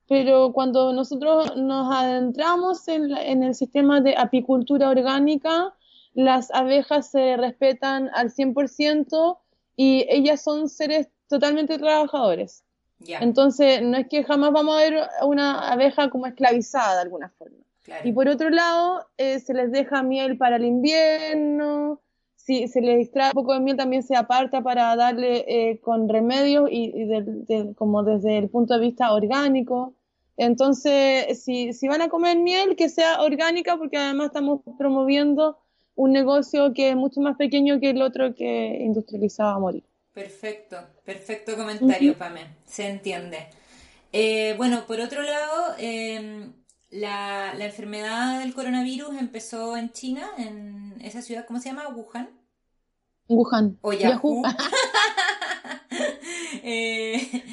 [0.08, 5.73] pero cuando nosotros nos adentramos en, la- en el sistema de apicultura orgánica,
[6.13, 9.39] las abejas se respetan al 100%
[9.75, 12.63] y ellas son seres totalmente trabajadores.
[12.99, 17.30] Ya, Entonces, no es que jamás vamos a ver una abeja como esclavizada de alguna
[17.38, 17.58] forma.
[17.84, 18.08] claro.
[18.08, 21.99] Y por otro lado, eh, se les deja miel para el invierno,
[22.45, 26.08] si se les extrae un poco de miel también se aparta para darle eh, con
[26.08, 29.93] remedios y, y del- del- como desde el punto de vista orgánico.
[30.38, 35.58] Entonces, si, si van a comer miel, que sea orgánica, porque además estamos promoviendo
[35.95, 39.84] un negocio que es mucho más pequeño que el otro que industrializado a morir.
[40.13, 42.19] Perfecto, perfecto comentario, Ujú.
[42.19, 43.38] Pame, se entiende.
[44.13, 46.49] Eh, bueno, por otro lado, eh,
[46.91, 51.88] la, la enfermedad del coronavirus empezó en China, en esa ciudad, ¿cómo se llama?
[51.89, 52.29] Wuhan.
[53.28, 53.78] Wuhan.
[53.82, 54.44] O Yahoo.
[54.44, 54.44] Yahoo.
[56.68, 57.44] Eh,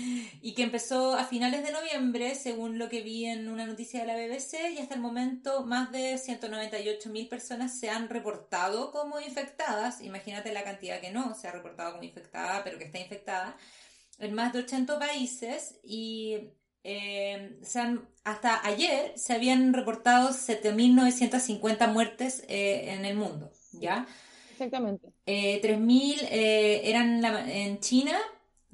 [0.40, 4.06] y que empezó a finales de noviembre, según lo que vi en una noticia de
[4.06, 10.00] la BBC, y hasta el momento más de 198.000 personas se han reportado como infectadas.
[10.00, 13.56] Imagínate la cantidad que no se ha reportado como infectada, pero que está infectada,
[14.18, 16.38] en más de 80 países y
[16.84, 24.06] eh, se han- hasta ayer se habían reportado 7.950 muertes eh, en el mundo, ¿ya?
[24.52, 25.12] Exactamente.
[25.26, 28.16] Eh, 3.000 eh, eran la- en China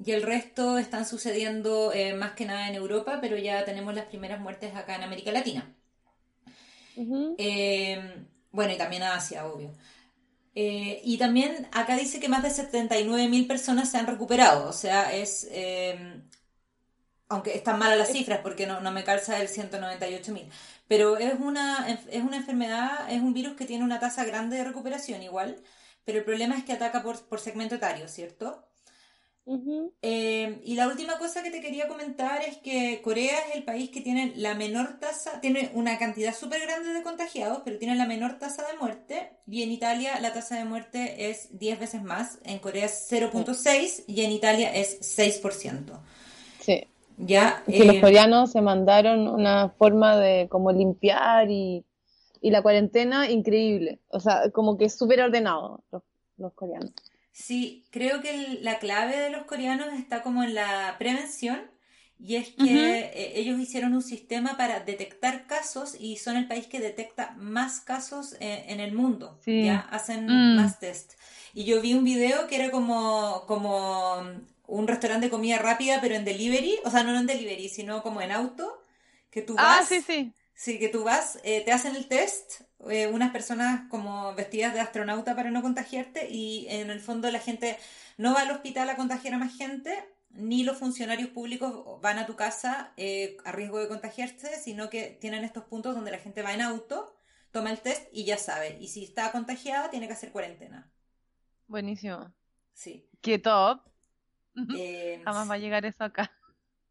[0.03, 4.05] y el resto están sucediendo eh, más que nada en Europa, pero ya tenemos las
[4.05, 5.75] primeras muertes acá en América Latina.
[7.37, 9.71] Eh, bueno, y también Asia, obvio.
[10.55, 15.13] Eh, y también acá dice que más de 79.000 personas se han recuperado, o sea,
[15.15, 15.47] es...
[15.51, 16.21] eh,
[17.29, 20.49] aunque están malas las cifras porque no, no me calza el 198.000,
[20.89, 24.63] pero es una, es una enfermedad, es un virus que tiene una tasa grande de
[24.63, 25.55] recuperación igual,
[26.03, 28.65] pero el problema es que ataca por, por segmento etario, ¿cierto?
[30.01, 33.91] Eh, y la última cosa que te quería comentar es que Corea es el país
[33.91, 38.05] que tiene la menor tasa, tiene una cantidad súper grande de contagiados, pero tiene la
[38.05, 39.31] menor tasa de muerte.
[39.47, 42.39] Y en Italia la tasa de muerte es 10 veces más.
[42.43, 45.99] En Corea es 0.6 y en Italia es 6%.
[47.19, 51.85] Ya, Es que los eh, coreanos se mandaron una forma de como limpiar y,
[52.41, 53.99] y la cuarentena increíble.
[54.09, 56.03] O sea, como que súper ordenado los,
[56.37, 56.91] los coreanos.
[57.31, 61.59] Sí, creo que el- la clave de los coreanos está como en la prevención
[62.21, 62.69] y es que Ujú.
[62.69, 67.79] eh, ellos hicieron un sistema para detectar casos y son el país que detecta más
[67.79, 69.63] casos eh, en el mundo, Sí.
[69.63, 70.55] ya hacen Mm.
[70.57, 71.13] más test.
[71.53, 74.21] Y yo vi un video que era como, como
[74.69, 78.21] un restaurante de comida rápida pero en delivery, o sea, no en delivery, sino como
[78.21, 78.83] en auto,
[79.31, 80.33] que tú Ah, vas sí, sí.
[80.53, 84.81] Sí, que tú vas, eh, te hacen el test, eh, unas personas como vestidas de
[84.81, 87.77] astronauta para no contagiarte y en el fondo la gente
[88.17, 92.25] no va al hospital a contagiar a más gente, ni los funcionarios públicos van a
[92.25, 96.41] tu casa eh, a riesgo de contagiarse, sino que tienen estos puntos donde la gente
[96.41, 97.15] va en auto,
[97.51, 98.77] toma el test y ya sabe.
[98.81, 100.91] Y si está contagiada, tiene que hacer cuarentena.
[101.67, 102.33] Buenísimo.
[102.73, 103.09] Sí.
[103.21, 103.88] Qué top.
[104.75, 106.31] Eh, Jamás va a llegar eso acá.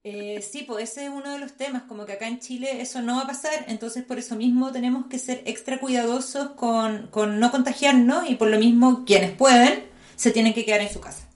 [0.05, 3.03] Eh, sí, pues ese es uno de los temas, como que acá en Chile eso
[3.03, 7.41] no va a pasar, entonces por eso mismo tenemos que ser extra cuidadosos con, con
[7.41, 9.85] no contagiarnos y por lo mismo quienes pueden
[10.17, 11.29] se tienen que quedar en su casa.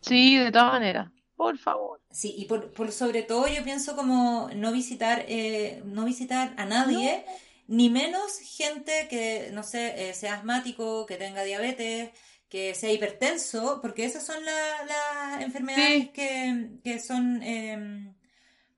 [0.00, 1.08] Sí, de todas maneras.
[1.36, 2.00] Por favor.
[2.10, 6.64] Sí, y por, por sobre todo yo pienso como no visitar, eh, no visitar a
[6.64, 7.24] nadie,
[7.66, 12.10] ni menos gente que, no sé, eh, sea asmático, que tenga diabetes,
[12.54, 16.08] que sea hipertenso, porque esas son la- las enfermedades Sí.
[16.10, 18.14] que, que son eh,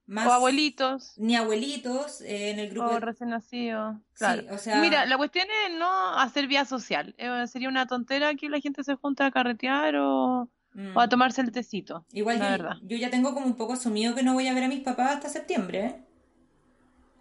[0.07, 0.27] más...
[0.27, 1.13] O abuelitos.
[1.19, 3.97] ni abuelitos eh, en el grupo O de- recién nacidos.
[3.99, 4.45] Sí, Claro.
[4.51, 7.15] o sea- Mira, la cuestión es no hacer vía social.
[7.19, 10.97] Eh, sería una tontera que la gente se junta a carretear o, Mm.
[10.97, 12.07] o a tomarse el tecito.
[12.13, 12.77] Igual la yo, verdad.
[12.81, 15.17] yo ya tengo como un poco asumido que no voy a ver a mis papás
[15.17, 15.97] hasta septiembre, ¿eh?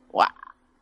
[0.08, 0.30] Guau.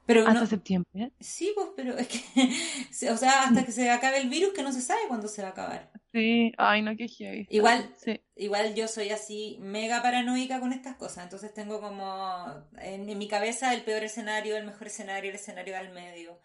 [0.06, 1.12] Pero Hasta no- septiembre.
[1.20, 2.20] sí, pues, pero es que,
[3.12, 5.48] o sea, hasta que se acabe el virus que no se sabe cuándo se va
[5.50, 5.92] a acabar.
[6.12, 7.48] Sí, ay, no, qué heavy.
[7.50, 8.20] Igual- Sí.
[8.36, 13.28] Igual yo soy así mega paranoica con estas cosas, entonces tengo como en, en mi
[13.28, 16.40] cabeza el peor escenario, el mejor escenario, el escenario del medio.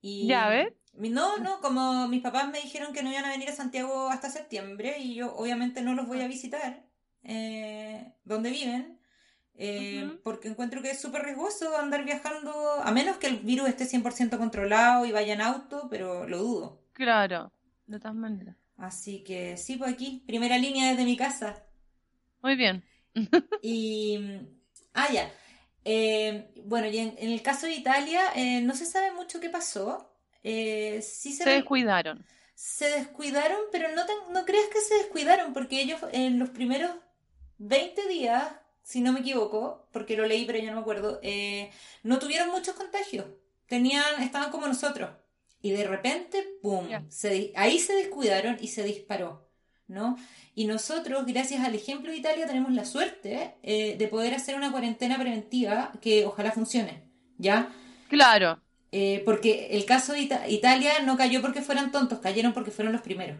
[0.00, 0.72] Y Ya, ¿ves?
[0.94, 4.28] No, no, como mis papás me dijeron que no iban a venir a Santiago hasta
[4.30, 6.84] septiembre y yo obviamente no los voy a visitar
[7.24, 8.98] eh, donde viven,
[9.56, 13.84] eh, porque encuentro que es súper riesgoso andar viajando, a menos que el virus esté
[13.86, 16.82] 100% controlado y vaya en auto, pero lo dudo.
[16.92, 17.52] Claro,
[17.86, 18.56] de todas maneras.
[18.76, 21.62] Así que sí, pues aquí, primera línea desde mi casa.
[22.42, 22.82] Muy bien.
[23.62, 24.18] Y.
[24.94, 25.30] Ah, ya.
[25.84, 29.50] Eh, bueno, y en, en el caso de Italia, eh, no se sabe mucho qué
[29.50, 30.14] pasó.
[30.42, 32.24] Eh, sí se, descuidaron.
[32.54, 36.90] se descuidaron, pero no, te- no creas que se descuidaron, porque ellos en los primeros
[37.58, 38.44] 20 días
[38.82, 41.70] si no me equivoco, porque lo leí pero ya no me acuerdo, eh,
[42.02, 43.26] no tuvieron muchos contagios.
[43.66, 45.10] Tenían, estaban como nosotros.
[45.62, 46.88] Y de repente, ¡pum!
[47.08, 49.48] Se, ahí se descuidaron y se disparó.
[49.92, 50.16] ¿no?
[50.54, 54.70] Y nosotros, gracias al ejemplo de Italia, tenemos la suerte eh, de poder hacer una
[54.70, 57.04] cuarentena preventiva que ojalá funcione,
[57.38, 57.70] ¿ya?
[58.08, 58.60] Claro.
[58.90, 63.02] Eh, porque el caso de Italia no cayó porque fueran tontos, cayeron porque fueron los
[63.02, 63.38] primeros.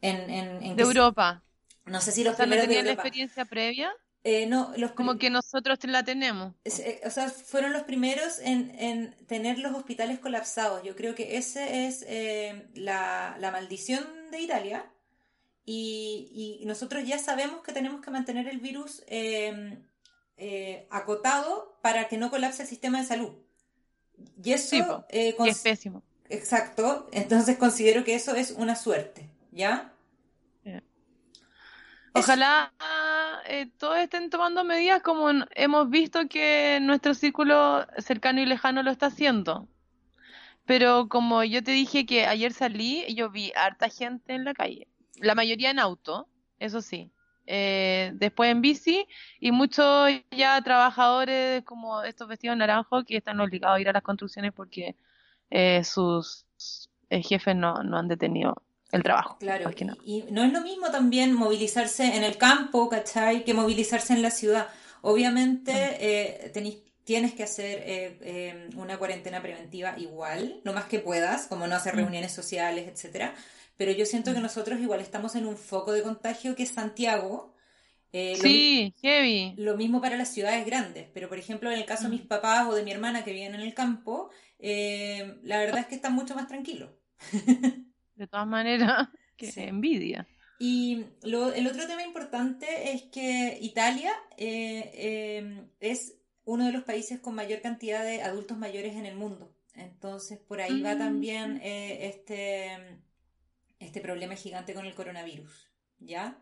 [0.00, 1.42] En, de Europa.
[1.86, 3.92] No sé si los primeros la experiencia previa?
[4.28, 6.52] Eh, no, los como que nosotros la tenemos.
[6.64, 10.82] Eh, o sea, fueron los primeros en, tener los hospitales colapsados.
[10.82, 14.84] Yo creo que ese es eh, la, maldición de Italia.
[15.64, 19.80] Y, nosotros ya sabemos que tenemos que mantener el virus em,
[20.90, 23.30] acotado para que no colapse el sistema de salud.
[24.42, 26.02] Y eso es pésimo.
[26.28, 27.08] Exacto.
[27.12, 29.30] Entonces considero que eso es una suerte.
[29.52, 29.95] ¿Ya?
[32.16, 32.72] Ojalá
[33.46, 38.90] eh, todos estén tomando medidas como hemos visto que nuestro círculo cercano y lejano lo
[38.90, 39.68] está haciendo.
[40.64, 44.88] Pero como yo te dije que ayer salí, yo vi harta gente en la calle.
[45.20, 47.12] La mayoría en auto, eso sí.
[47.46, 49.06] Eh, después en bici
[49.38, 54.02] y muchos ya trabajadores como estos vestidos naranjos que están obligados a ir a las
[54.02, 54.96] construcciones porque
[55.50, 56.44] eh, sus
[57.08, 58.65] jefes no, no han detenido
[58.96, 59.36] el trabajo.
[59.38, 59.70] Claro,
[60.04, 63.44] y no es lo mismo también movilizarse en el campo, ¿cachai?
[63.44, 64.68] Que movilizarse en la ciudad.
[65.02, 66.52] Obviamente eh,
[67.04, 71.76] tienes que hacer eh, eh, una cuarentena preventiva igual, lo más que puedas, como no
[71.76, 71.98] hacer mm.
[71.98, 73.32] reuniones sociales, etcétera.
[73.76, 74.42] Pero yo siento que mm.
[74.42, 77.54] nosotros igual estamos en un foco de contagio que es Santiago.
[78.12, 79.54] sí, heavy.
[79.56, 82.28] Lo mismo para las ciudades grandes, pero por ejemplo en el caso de mis mm.
[82.28, 86.14] papás o de mi hermana que viven en el campo, la verdad es que están
[86.14, 86.90] mucho más tranquilos.
[88.16, 90.26] de todas maneras, que envidia.
[90.58, 91.34] Y el
[91.66, 97.60] otro tema importante es que Italia eh, eh, es uno de los países con mayor
[97.60, 99.52] cantidad de adultos mayores en el mundo.
[99.74, 100.98] Entonces, por ahí va mm.
[100.98, 103.00] también eh, este,
[103.78, 105.70] este problema gigante con el coronavirus.
[105.98, 106.38] ¿Ya?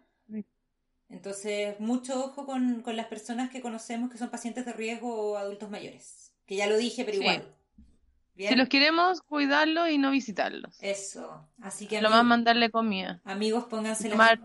[1.08, 5.70] Entonces, mucho ojo con, las personas que conocemos que son pacientes de riesgo o adultos
[5.70, 6.32] mayores.
[6.46, 7.54] Que ya lo dije, pero igual.
[8.37, 10.77] Si los queremos, cuidarlos y no visitarlos.
[10.83, 11.49] Eso.
[11.62, 12.03] Así que.
[12.03, 13.20] Lo más mandarle comida.
[13.25, 14.38] Amigos, pónganse la.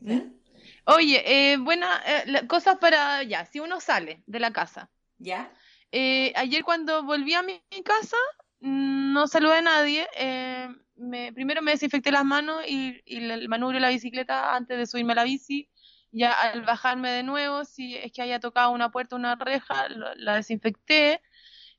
[0.00, 0.40] ¿Mm?
[0.84, 3.22] Oye, eh, buena, eh, cosas para.
[3.22, 4.90] Ya, si uno sale de la casa.
[5.18, 5.52] ¿Ya?
[5.92, 8.16] Eh, ayer cuando volví a mi, casa,
[8.60, 10.06] no saludé a nadie.
[10.16, 14.86] Eh, me, primero me desinfecté las manos y, el manubrio de la bicicleta antes de
[14.86, 15.68] subirme a la bici.
[16.12, 19.88] Ya al bajarme de nuevo, si es que haya tocado una puerta o una reja,
[19.88, 21.22] la desinfecté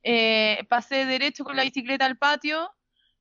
[0.03, 2.71] eh, pasé derecho con la bicicleta al patio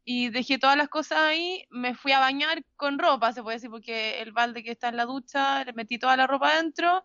[0.05, 3.71] y dejé todas las cosas ahí, me fui a bañar con ropa, se puede decir,
[3.71, 7.05] porque el balde que está en la ducha, le metí toda la ropa adentro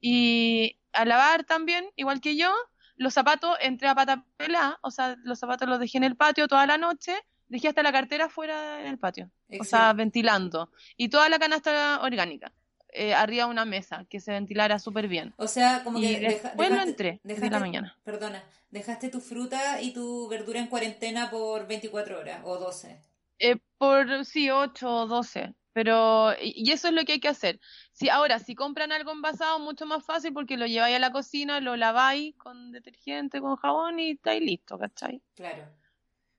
[0.00, 2.52] y a lavar también, igual que yo,
[2.96, 6.46] los zapatos entré a pata pelada, o sea, los zapatos los dejé en el patio
[6.46, 7.14] toda la noche,
[7.48, 12.00] dejé hasta la cartera fuera en el patio, o sea, ventilando, y toda la canasta
[12.02, 12.52] orgánica.
[12.92, 15.32] Eh, arriba de una mesa, que se ventilara súper bien.
[15.36, 16.18] O sea, como que...
[16.18, 17.96] después lo entré, desde la mañana.
[18.04, 23.00] Perdona, dejaste tu fruta y tu verdura en cuarentena por 24 horas o 12.
[23.38, 25.54] Eh, por, sí, 8 o 12.
[25.72, 27.60] Pero, y eso es lo que hay que hacer.
[27.92, 31.60] Si ahora, si compran algo envasado, mucho más fácil porque lo lleváis a la cocina,
[31.60, 35.22] lo laváis con detergente, con jabón y estáis listo, ¿cachai?
[35.36, 35.68] Claro.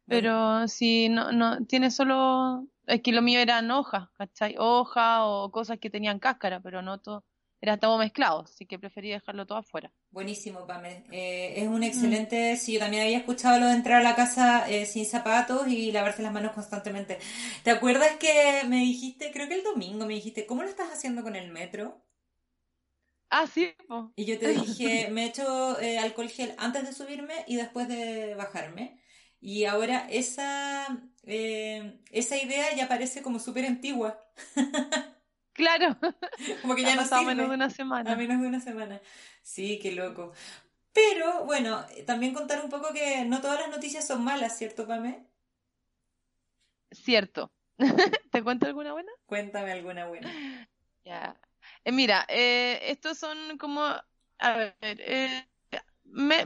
[0.06, 4.56] Pero si no, no, tiene solo es que lo mío eran hojas, ¿cachai?
[4.58, 7.24] Hoja o cosas que tenían cáscara, pero no todo.
[7.64, 9.92] Era todo mezclado, así que preferí dejarlo todo afuera.
[10.10, 11.04] Buenísimo, Pame.
[11.12, 12.58] Eh, es un excelente.
[12.58, 15.92] Sí, yo también había escuchado lo de entrar a la casa eh, sin zapatos y
[15.92, 17.20] lavarse las manos constantemente.
[17.64, 21.22] ¿Te acuerdas que me dijiste, creo que el domingo me dijiste, ¿cómo lo estás haciendo
[21.22, 22.04] con el metro?
[23.30, 23.72] Ah, sí.
[24.16, 27.88] Y yo te dije, me he hecho eh, alcohol gel antes de subirme y después
[27.88, 29.01] de bajarme.
[29.42, 30.88] Y ahora esa,
[31.24, 34.24] eh, esa idea ya parece como súper antigua.
[35.54, 35.98] Claro.
[36.62, 37.36] como que ya no sirve.
[37.36, 38.14] menos de una semana.
[38.14, 39.02] A menos de una semana.
[39.44, 40.34] Sí, qué loco.
[40.94, 45.28] Pero bueno, también contar un poco que no todas las noticias son malas, ¿cierto, Pame?
[46.92, 47.52] Cierto.
[48.32, 49.12] ¿Te cuento alguna buena?
[49.26, 50.38] Cuéntame alguna buena.
[51.06, 51.40] Ya.
[51.84, 55.48] Eh, mira, eh, estos son como, a ver, eh,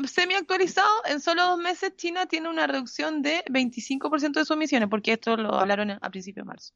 [0.08, 4.90] semi actualizado, en solo dos meses China tiene una reducción de 25% de sus emisiones,
[4.90, 6.74] porque esto lo hablaron a principios de marzo.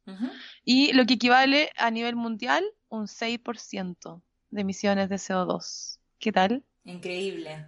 [0.63, 5.99] Y lo que equivale a nivel mundial un 6% de emisiones de CO2.
[6.19, 6.63] ¿Qué tal?
[6.83, 7.67] Increíble.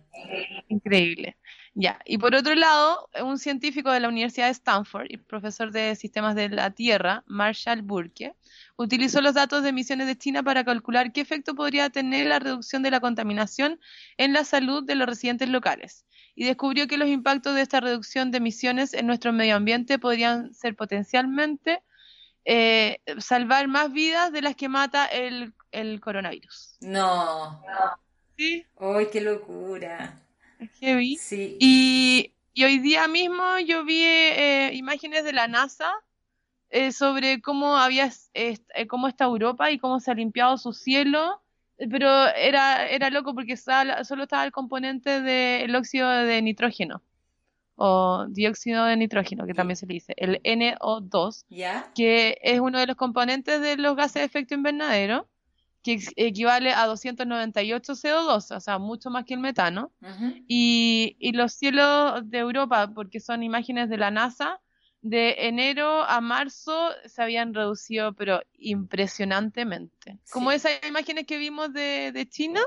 [0.67, 1.37] Increíble.
[1.73, 5.95] Ya, y por otro lado, un científico de la Universidad de Stanford y profesor de
[5.95, 8.35] sistemas de la Tierra, Marshall Burke,
[8.75, 12.83] utilizó los datos de emisiones de China para calcular qué efecto podría tener la reducción
[12.83, 13.79] de la contaminación
[14.17, 16.05] en la salud de los residentes locales
[16.35, 20.53] y descubrió que los impactos de esta reducción de emisiones en nuestro medio ambiente podrían
[20.53, 21.81] ser potencialmente
[22.43, 26.77] eh, salvar más vidas de las que mata el, el coronavirus.
[26.81, 27.63] No.
[28.37, 28.65] ¿Sí?
[28.79, 30.17] ¡Ay, qué locura!
[30.79, 31.17] Heavy.
[31.17, 31.57] Sí.
[31.59, 35.93] Y, y hoy día mismo yo vi eh, imágenes de la NASA
[36.73, 41.41] eh, sobre cómo había eh, cómo está Europa y cómo se ha limpiado su cielo,
[41.77, 47.01] eh, pero era, era loco porque estaba solo estaba el componente del óxido de nitrógeno
[47.75, 51.91] o dióxido de nitrógeno, que también se le dice, el NO2, ¿Ya?
[51.93, 55.27] que es uno de los componentes de los gases de efecto invernadero,
[55.83, 59.91] que equivale a 298 CO2, o sea, mucho más que el metano.
[60.47, 64.61] Y, y los cielos de Europa, porque son imágenes de la NASA,
[65.01, 70.17] de enero a marzo se habían reducido, pero impresionantemente.
[70.31, 72.61] Como esas imágenes que vimos de, de China,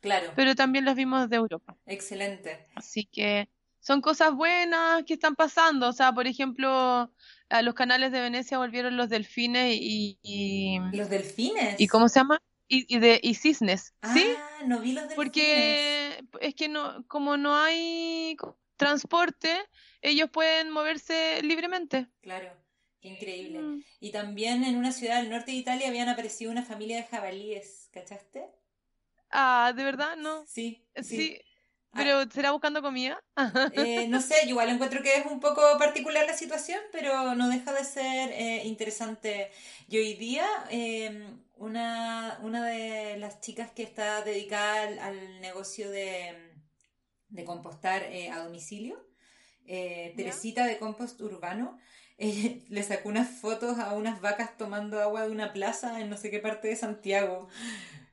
[0.00, 0.32] Claro.
[0.36, 1.76] pero también las vimos de Europa.
[1.86, 2.66] Excelente.
[2.76, 3.48] Así que
[3.80, 5.88] son cosas buenas que están pasando.
[5.88, 7.10] O sea, por ejemplo,
[7.48, 11.80] a los canales de Venecia volvieron los delfines y, y, ¿Los delfines?
[11.80, 12.40] y ¿cómo se llama?
[12.68, 14.26] Y, y de, y cisnes, ¿sí?
[14.36, 15.04] Ah, no vi los.
[15.14, 18.36] Porque es que no, como no hay
[18.76, 19.56] transporte,
[20.02, 22.08] ellos pueden moverse libremente.
[22.20, 22.52] Claro,
[23.00, 23.60] qué increíble.
[23.60, 23.82] Mm.
[24.00, 27.88] Y también en una ciudad del norte de Italia habían aparecido una familia de jabalíes,
[27.92, 28.46] ¿cachaste?
[29.30, 30.16] Ah, ¿de verdad?
[30.16, 30.44] No.
[30.46, 31.40] Sí, Sí, sí.
[31.94, 33.22] pero ¿será buscando comida?
[33.72, 37.72] Eh, no sé, igual encuentro que es un poco particular la situación, pero no deja
[37.72, 39.50] de ser eh, interesante.
[39.88, 41.26] Y hoy día, eh,
[41.58, 46.34] una, una de las chicas que está dedicada al, al negocio de,
[47.28, 49.04] de compostar eh, a domicilio,
[49.66, 50.14] eh.
[50.16, 51.78] Teresita de Compost Urbano,
[52.18, 56.16] eh, le sacó unas fotos a unas vacas tomando agua de una plaza en no
[56.16, 57.48] sé qué parte de Santiago.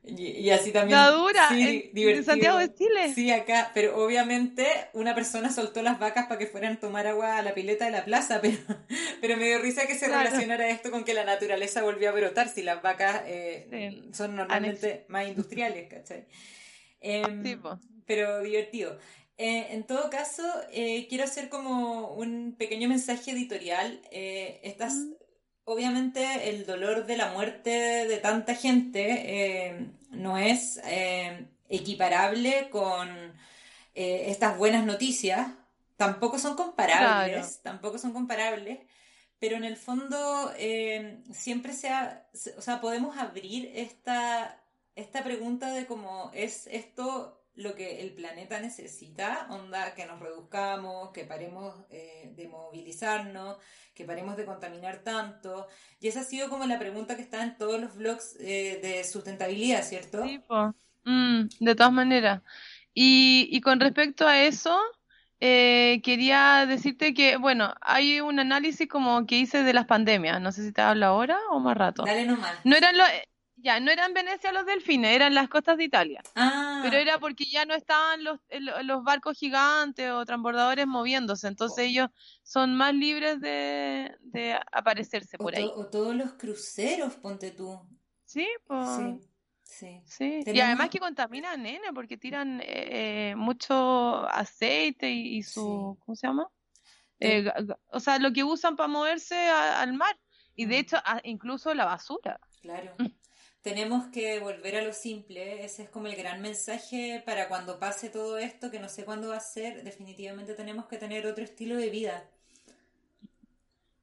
[0.06, 0.98] Y, y así también.
[0.98, 2.24] La dura, sí, en- divertido.
[2.24, 3.12] Santiago de Chile.
[3.14, 7.38] Sí, acá, pero obviamente una persona soltó las vacas para que fueran a tomar agua
[7.38, 8.56] a la pileta de la plaza, pero,
[9.20, 10.22] pero me dio risa que se Claro.
[10.24, 14.10] relacionara esto con que la naturaleza volvió a brotar, si las vacas eh, Sí.
[14.12, 16.24] son normalmente más industriales, ¿cachai?
[17.42, 17.78] Sí, po.
[18.06, 18.98] pero divertido.
[19.38, 20.42] Eh, en todo caso,
[20.72, 24.00] eh, quiero hacer como un pequeño mensaje editorial.
[24.10, 25.12] Eh, estas, Mm.
[25.66, 29.02] Obviamente, el dolor de la muerte de tanta gente
[29.68, 33.08] eh, no es eh, equiparable con
[33.94, 35.48] eh, estas buenas noticias.
[35.96, 37.48] Tampoco son comparables, Claro.
[37.62, 38.78] tampoco son comparables.
[39.38, 40.50] Pero en el fondo
[41.32, 44.58] siempre se ha, se- o sea, podemos abrir esta,
[44.94, 51.10] esta pregunta de cómo es esto lo que el planeta necesita, onda, que nos reduzcamos,
[51.10, 53.56] que paremos eh, de movilizarnos,
[53.94, 55.66] que paremos de contaminar tanto.
[55.98, 59.04] Y esa ha sido como la pregunta que está en todos los blogs eh, de
[59.04, 60.22] sustentabilidad, ¿cierto?
[60.24, 60.40] Sí.
[61.04, 62.42] Mm, de todas maneras.
[62.92, 64.78] Y, y con respecto a eso,
[65.40, 70.40] eh, quería decirte que, bueno, hay un análisis como que hice de las pandemias.
[70.42, 72.04] No sé si te hablo ahora o más rato.
[72.04, 72.54] Dale nomás.
[72.64, 73.08] No eran los,
[73.56, 76.22] ya, no eran Venecia los delfines, eran las costas de Italia.
[76.34, 81.48] Ah, Pero era porque ya no estaban los, el- los barcos gigantes o transbordadores moviéndose,
[81.48, 82.08] entonces ellos
[82.42, 85.70] son más libres de, de aparecerse o, por ahí.
[85.74, 87.80] o todos los cruceros, ponte tú.
[88.24, 88.88] Sí, pues.
[89.62, 90.42] Sí, sí.
[90.44, 95.96] Sí, y además que contaminan, nene, porque tiran eh, eh, mucho aceite y, y su,
[95.96, 96.02] Sí.
[96.04, 96.48] ¿cómo se llama?
[97.18, 97.50] Eh,
[97.90, 100.16] o sea, lo que usan para moverse a- al mar.
[100.54, 100.80] Y de Mm.
[100.80, 102.38] hecho, a- incluso la basura.
[102.62, 102.94] Claro.
[103.66, 108.10] Tenemos que volver a lo simple, ese es como el gran mensaje para cuando pase
[108.10, 111.74] todo esto, que no sé cuándo va a ser, definitivamente tenemos que tener otro estilo
[111.74, 112.22] de vida.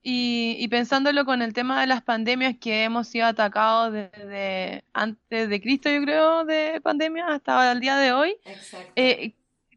[0.01, 5.47] Y, y pensándolo con el tema de las pandemias que hemos sido atacados desde antes
[5.47, 8.91] de Cristo, yo creo, de pandemia hasta el día de hoy, Exacto.
[8.97, 9.31] eh,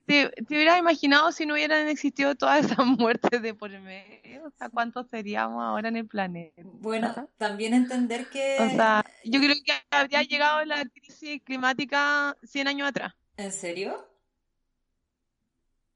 [0.07, 4.47] ¿te, te hubieras imaginado si no hubieran existido todas esas muertes de por medio?
[4.47, 6.62] O sea, ¿cuántos seríamos ahora en el planeta?
[6.64, 8.57] Bueno, también entender que...
[8.61, 13.12] O sea, yo creo que habría llegado la crisis climática 100 años atrás.
[13.37, 14.09] ¿En serio?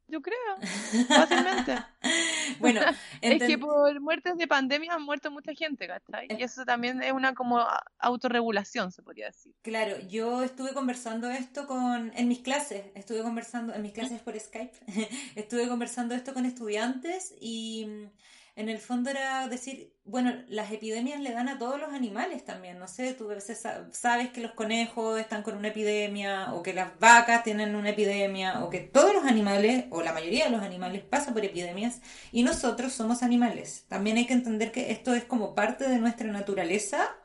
[0.09, 0.57] Yo creo,
[1.09, 1.79] fácilmente.
[2.61, 2.81] Bueno,
[3.21, 6.29] Es que por muertes de pandemia han muerto mucha gente, ¿cachai?
[6.31, 7.65] Y eso también es una como
[7.99, 9.55] autorregulación, se podría decir.
[9.63, 14.39] Claro, yo estuve conversando esto con, en mis clases, estuve conversando, en mis clases por
[14.39, 14.79] Skype,
[15.35, 17.89] estuve conversando esto con estudiantes y
[18.61, 22.79] en el fondo era decir, bueno, las epidemias le dan a todos los animales también,
[22.79, 26.75] no sé, tú a veces sabes que los conejos están con una epidemia, o que
[26.75, 30.63] las vacas tienen una epidemia, o que todos los animales, o la mayoría de los
[30.63, 32.03] animales, pasan por epidemias,
[32.33, 33.87] y nosotros somos animales.
[33.89, 37.17] También hay que entender que esto es como parte de nuestra naturaleza,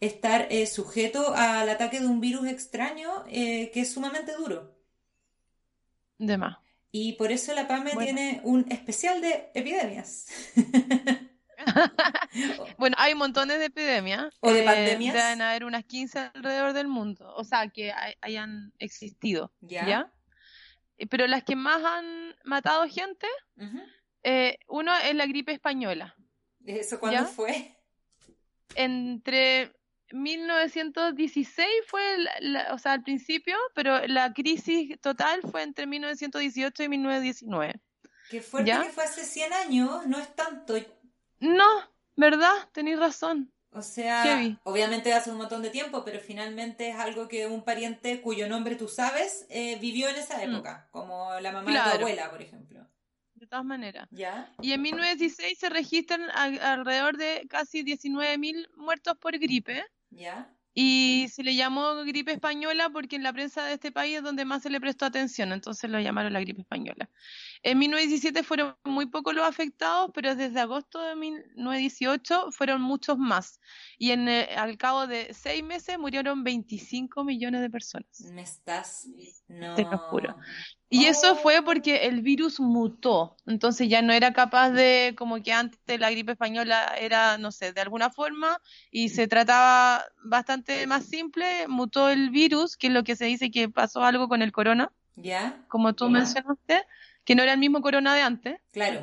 [0.00, 4.74] estar eh, sujeto al ataque de un virus extraño eh, que es sumamente duro.
[6.18, 6.58] De más.
[6.92, 10.26] Y por eso la PAME tiene un especial de epidemias.
[12.78, 14.34] bueno, hay montones de epidemias.
[14.40, 15.14] ¿O de eh, pandemias?
[15.14, 17.32] deben haber unas 15 alrededor del mundo.
[17.36, 19.52] O sea, que hayan existido.
[19.60, 20.12] ¿Ya?
[20.98, 23.26] Eh, pero las que más han matado gente,
[24.22, 26.16] eh, uno es la gripe española.
[26.64, 27.76] ¿Eso cuándo fue?
[28.74, 29.72] Entre
[30.12, 32.02] 1916 fue,
[32.70, 37.80] o sea, al principio, pero la crisis total fue entre 1918 y 1919.
[38.30, 40.74] Qué fuerte que fue hace 100 años, no es tanto.
[41.40, 41.66] No,
[42.16, 42.52] ¿verdad?
[42.72, 43.52] Tenéis razón.
[43.72, 48.20] O sea, obviamente hace un montón de tiempo, pero finalmente es algo que un pariente
[48.20, 50.50] cuyo nombre tú sabes eh, vivió en esa mm.
[50.50, 52.84] época, como la mamá de tu abuela, por ejemplo.
[53.34, 54.08] De todas maneras.
[54.10, 54.52] ¿Ya?
[54.60, 59.84] Y en 1916 se registran alrededor de casi 19.000 muertos por gripe.
[60.10, 60.54] ¿Ya?
[60.74, 64.44] Y se le llamó gripe española porque en la prensa de este país es donde
[64.44, 67.10] más se le prestó atención, entonces lo llamaron la gripe española.
[67.62, 73.60] En 1917 fueron muy pocos los afectados, pero desde agosto de 1918 fueron muchos más.
[73.98, 78.20] Y en eh, al cabo de seis meses murieron 25 millones de personas.
[78.32, 79.08] ¿Me estás?
[79.48, 79.74] No.
[79.74, 80.36] Te lo juro.
[80.92, 85.52] Y eso fue porque el virus mutó, entonces ya no era capaz de, como que
[85.52, 91.04] antes la gripe española era, no sé, de alguna forma, y se trataba bastante más
[91.04, 94.50] simple, mutó el virus, que es lo que se dice que pasó algo con el
[94.50, 95.64] corona, ¿Ya?
[95.68, 96.84] como tú mencionaste,
[97.30, 98.60] que no era el mismo corona de antes.
[98.72, 99.02] Claro.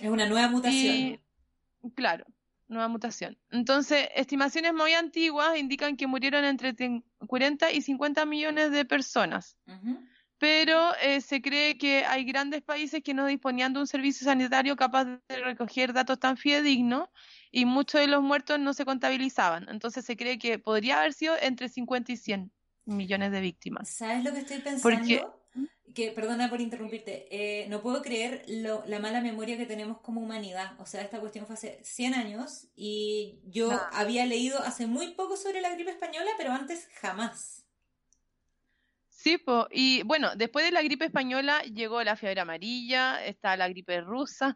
[0.00, 1.20] Es una nueva mutación.
[1.94, 2.24] claro,
[2.66, 3.38] nueva mutación.
[3.52, 6.74] Entonces, estimaciones muy antiguas indican que murieron entre
[7.24, 9.56] 40 y 50 millones de personas
[10.38, 14.74] pero eh, se cree que hay grandes países que no disponían de un servicio sanitario
[14.74, 17.10] capaz de recoger datos tan fidedignos
[17.52, 19.68] y muchos de los muertos no se contabilizaban.
[19.68, 22.52] Entonces se cree que podría haber sido entre 50 y 100
[22.86, 23.88] millones de víctimas.
[23.88, 25.41] ¿Sabes lo que estoy pensando?
[25.94, 30.20] Que, perdona por interrumpirte, eh, no puedo creer lo, la mala memoria que tenemos como
[30.20, 30.72] humanidad.
[30.78, 35.36] O sea, esta cuestión fue hace 100 años y yo había leído hace muy poco
[35.36, 37.62] sobre la gripe española, pero antes jamás.
[39.22, 39.40] Sí,
[39.70, 44.52] y bueno, después de la gripe española llegó la fiebre amarilla, está la gripe rusa,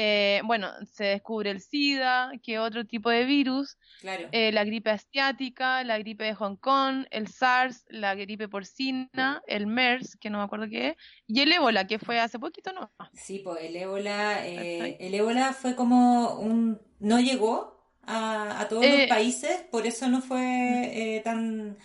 [0.00, 4.28] eh, bueno, se descubre el SIDA, que otro tipo de virus, claro.
[4.30, 9.66] Eh, la gripe asiática, la gripe de Hong Kong, el SARS, la gripe porcina, el
[9.66, 10.96] MERS, que no me acuerdo qué es,
[11.26, 12.92] y el ébola, que fue hace poquito, ¿no?
[13.12, 18.86] Sí, pues el ébola, eh, el ébola fue como un, no llegó a, a todos
[18.86, 21.76] los países, por eso no fue tan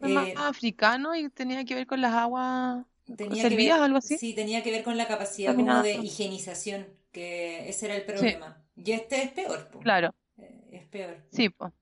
[0.00, 2.86] más eh, africano y tenía que ver con las aguas
[3.16, 4.18] tenía o algo así.
[4.18, 8.64] Sí, tenía que ver con la capacidad como de higienización, que ese era el problema.
[8.76, 9.70] Y este es peor.
[9.82, 10.14] Claro.
[10.38, 11.22] Eh, es peor.
[11.32, 11.72] Sí, pues.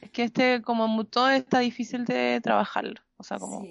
[0.00, 3.00] Es que este, como todo, está difícil de trabajarlo.
[3.16, 3.64] O sea, como.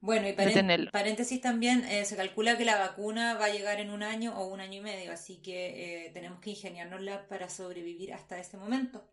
[0.00, 4.04] Bueno, y paréntesis también, eh, se calcula que la vacuna va a llegar en un
[4.04, 8.56] año o un año y medio, así que tenemos que ingeniárnosla para sobrevivir hasta ese
[8.56, 9.10] momento.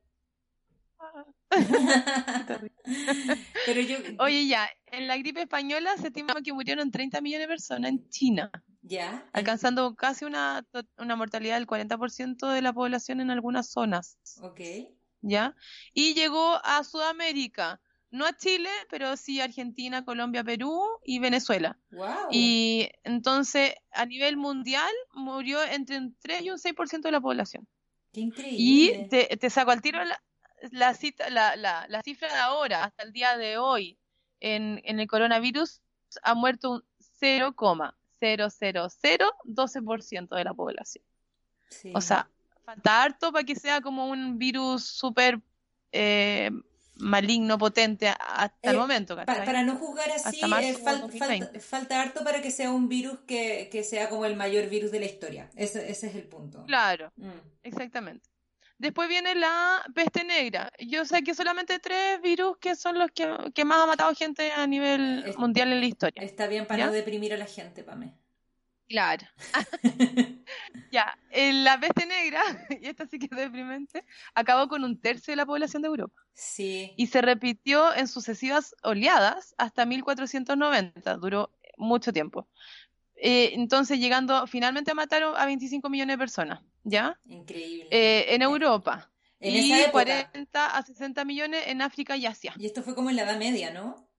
[3.66, 3.98] Pero yo...
[4.20, 8.10] Oye, ya, en la gripe española se estima que murieron 30 millones de personas en
[8.10, 8.52] China.
[8.88, 9.28] Ya.
[9.34, 10.64] Alcanzando casi una,
[10.98, 14.20] una mortalidad del 40% de la población en algunas zonas.
[14.42, 14.62] Ok.
[15.22, 15.56] ¿Ya?
[15.94, 17.82] Y llegó a Sudamérica.
[18.12, 21.78] No a Chile, pero sí a Argentina, Colombia, Perú y Venezuela.
[21.92, 22.30] Wow.
[22.32, 27.68] Y entonces, a nivel mundial, murió entre un 3 y un 6% de la población.
[28.14, 28.56] Qué increíble.
[28.58, 30.22] Y te, te saco al tiro la,
[30.72, 33.98] la, cita, la, la, la, cifra de ahora, hasta el día de hoy,
[34.40, 35.82] en, en el coronavirus,
[36.22, 36.84] ha muerto un
[38.26, 41.04] 0,00012% de la población.
[41.94, 42.30] O sea,
[42.64, 45.42] falta harto para que sea como un virus súper
[45.92, 46.52] eh,
[46.98, 49.16] maligno, potente hasta el eh, momento.
[49.16, 54.10] Para, no juzgar así, eh, falta, harto para que sea un virus que, que, sea
[54.10, 55.50] como el mayor virus de la historia.
[55.56, 56.64] Ese, ese es el punto.
[56.66, 57.30] Claro, mm.
[57.64, 58.30] exactamente.
[58.78, 60.72] Después viene la peste negra.
[60.80, 64.68] Yo sé que solamente tres virus que son los que, más ha matado gente a
[64.68, 66.22] nivel mundial en la historia.
[66.22, 68.14] Está bien para no deprimir a la gente, Pame.
[68.88, 69.26] Claro.
[70.92, 72.42] ya, la peste negra,
[72.82, 74.06] y esta sí que es deprimente,
[74.36, 76.22] acabó con un tercio de la población de Europa.
[76.34, 76.94] Sí.
[76.98, 82.48] Y se repitió en sucesivas oleadas hasta 1490, duró mucho tiempo.
[83.16, 87.20] Eh, entonces, llegando finalmente a matar a 25 millones de personas, ¿ya?
[87.26, 87.88] Increíble.
[87.92, 89.10] Eh, en Europa.
[89.40, 89.92] En y esa época.
[90.32, 92.54] 40 a 60 millones en África y Asia.
[92.58, 94.10] Y esto fue como en la Edad Media, ¿no?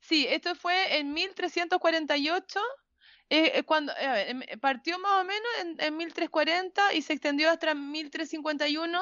[0.00, 2.60] Sí, esto fue en 1348,
[3.28, 7.50] eh, eh, cuando ver, em, partió más o menos en, en 1340 y se extendió
[7.50, 9.00] hasta 1351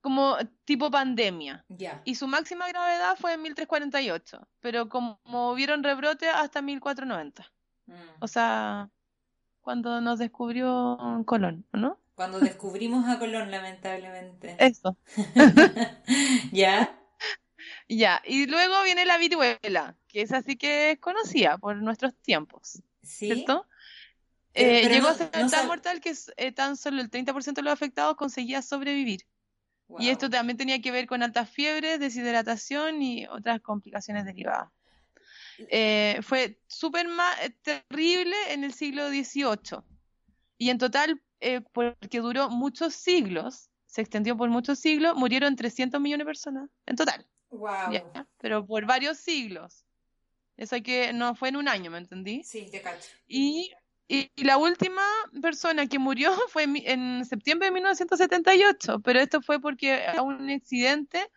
[0.00, 1.64] como tipo pandemia.
[1.68, 2.02] Ya.
[2.04, 5.18] Y su máxima gravedad fue en 1348, pero como
[5.52, 7.52] hubieron rebrote hasta 1490.
[7.92, 8.24] Mm.
[8.24, 8.88] O sea,
[9.60, 11.98] cuando nos descubrió Colón, ¿no?
[12.14, 14.56] Cuando descubrimos a Colón, lamentablemente.
[14.58, 14.96] Eso.
[16.52, 16.98] ¿Ya?
[17.88, 22.82] Ya, y luego viene la viruela, que es así que es conocida por nuestros tiempos,
[23.02, 23.26] ¿Sí?
[23.26, 23.66] ¿cierto?
[24.54, 27.62] Eh, llegó no- a ser no tan mortal que eh, tan solo el 30% de
[27.62, 29.22] los afectados conseguía sobrevivir.
[29.98, 34.70] Y esto también tenía que ver con altas fiebres, deshidratación y otras complicaciones derivadas.
[35.58, 37.06] Eh, fue súper
[37.42, 39.82] eh, terrible en el siglo XVIII.
[40.58, 46.00] Y en total, eh, porque duró muchos siglos, se extendió por muchos siglos, murieron 300
[46.00, 47.26] millones de personas en total.
[47.50, 47.92] Wow.
[47.92, 48.26] ¿ya?
[48.38, 49.84] Pero por varios siglos.
[50.56, 52.42] Eso hay que, no fue en un año, ¿me entendí?
[52.44, 53.08] Sí, te cacho.
[53.26, 53.72] Y,
[54.06, 55.02] y, y la última
[55.40, 60.50] persona que murió fue en, en septiembre de 1978, pero esto fue porque hubo un
[60.50, 61.28] accidente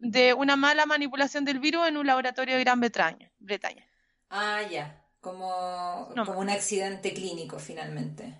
[0.00, 3.30] de una mala manipulación del virus en un laboratorio de Gran Bretaña.
[3.38, 3.86] Bretaña.
[4.30, 4.96] Ah, ya.
[5.20, 6.24] Como, No.
[6.24, 8.34] como un accidente clínico, finalmente.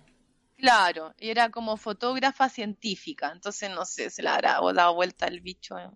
[0.57, 5.41] Claro, y era como fotógrafa científica, entonces no sé, se le habrá dado vuelta el
[5.41, 5.89] bicho, eh,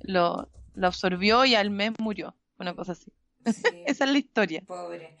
[0.00, 3.12] lo, lo absorbió y al mes murió, una cosa así.
[3.44, 3.52] Sí,
[3.86, 4.62] Esa es la historia.
[4.66, 5.18] pobre.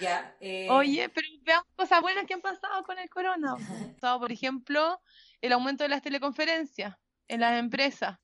[0.00, 0.34] Ya.
[0.40, 3.54] eh, Oye, pero veamos cosas buenas que han pasado con el corona.
[3.94, 5.00] Pasado, por ejemplo,
[5.40, 6.96] el aumento de las teleconferencias
[7.28, 8.18] en las empresas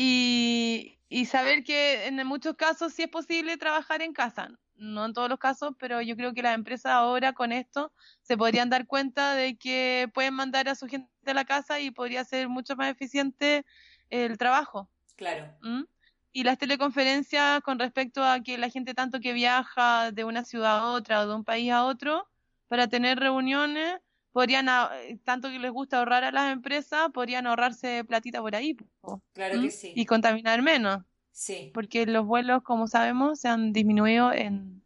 [0.00, 4.48] y, y saber que en muchos casos sí es posible trabajar en casa.
[4.76, 7.92] No en todos los casos, pero yo creo que las empresas ahora con esto
[8.22, 11.90] se podrían dar cuenta de que pueden mandar a su gente a la casa y
[11.90, 13.66] podría ser mucho más eficiente
[14.08, 14.88] el trabajo.
[15.16, 15.52] Claro.
[15.64, 15.84] ¿m?
[16.30, 20.78] Y las teleconferencias con respecto a que la gente tanto que viaja de una ciudad
[20.78, 22.28] a otra o de un país a otro
[22.68, 23.98] para tener reuniones,
[24.32, 28.74] podrían, eh, tanto que les gusta ahorrar a las empresas, podrían ahorrarse platita por ahí
[28.74, 29.92] po, Claro que sí.
[29.94, 31.02] y contaminar menos,
[31.32, 31.70] Sí.
[31.74, 34.82] porque los vuelos, como sabemos, se han disminuido en,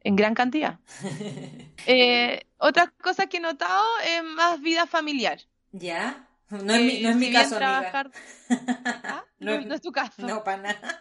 [0.00, 0.78] en gran cantidad.
[1.86, 5.40] Eh, otras cosas que he notado es más vida familiar.
[5.72, 6.26] ¿Ya?
[6.50, 7.80] No es mi, Eh, no es mi caso, amiga.
[7.80, 8.10] trabajar...
[9.04, 9.24] ¿Ah?
[9.38, 10.22] No No, es- no es tu caso.
[10.26, 11.00] No, para nada.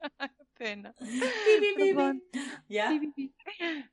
[0.58, 0.94] Pena.
[2.68, 2.90] ¿Ya?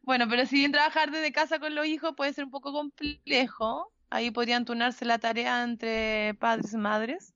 [0.01, 3.91] Bueno, pero si bien trabajar desde casa con los hijos puede ser un poco complejo,
[4.09, 7.33] ahí podrían turnarse la tarea entre padres y madres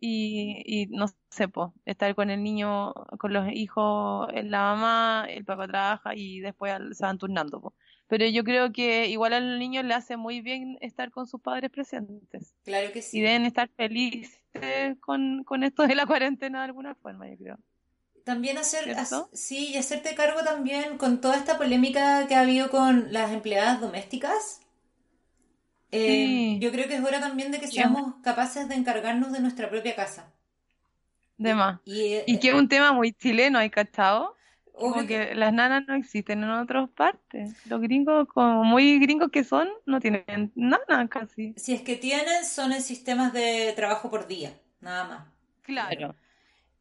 [0.00, 5.44] y, y no sé, po, estar con el niño, con los hijos, la mamá, el
[5.44, 7.60] papá trabaja y después se van turnando.
[7.60, 7.74] po.
[8.08, 11.70] Pero yo creo que igual al niño le hace muy bien estar con sus padres
[11.70, 13.20] presentes Claro que y sí.
[13.20, 14.40] deben estar felices
[15.00, 17.58] con, con esto de la cuarentena de alguna forma, yo creo.
[18.26, 18.94] También hacer,
[19.32, 23.80] sí, y hacerte cargo también con toda esta polémica que ha habido con las empleadas
[23.80, 24.60] domésticas.
[25.92, 26.58] Eh, Sí.
[26.60, 29.94] yo creo que es hora también de que seamos capaces de encargarnos de nuestra propia
[29.94, 30.32] casa.
[31.38, 31.80] De más.
[31.84, 34.34] Y, eh, Y que es un tema muy chileno, ¿hay cachado?
[34.72, 37.54] Como que- que las nanas no existen en otras partes.
[37.66, 41.54] Los gringos, como muy gringos que son, no tienen nana casi.
[41.56, 45.26] si es que tienen, son en sistemas de trabajo por día, nada más.
[45.62, 46.14] Claro.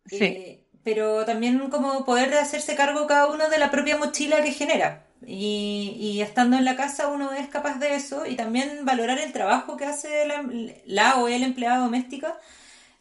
[0.05, 4.43] Sí, Eh, pero también como poder de hacerse cargo cada uno de la propia mochila
[4.43, 5.05] que genera.
[5.27, 9.33] Y, y estando en la casa uno es capaz de eso y también valorar el
[9.33, 10.45] trabajo que hace la,
[10.85, 12.39] la o el empleada doméstica.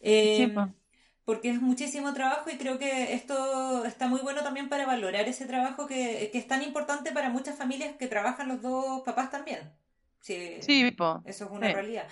[0.01, 0.69] eh, po.
[1.25, 5.45] porque es muchísimo trabajo y creo que esto está muy bueno también para valorar ese
[5.45, 9.71] trabajo que, que es tan importante para muchas familias que trabajan los dos papás también.
[10.21, 11.73] Sí, sí, eso es una sí.
[11.73, 12.07] realidad.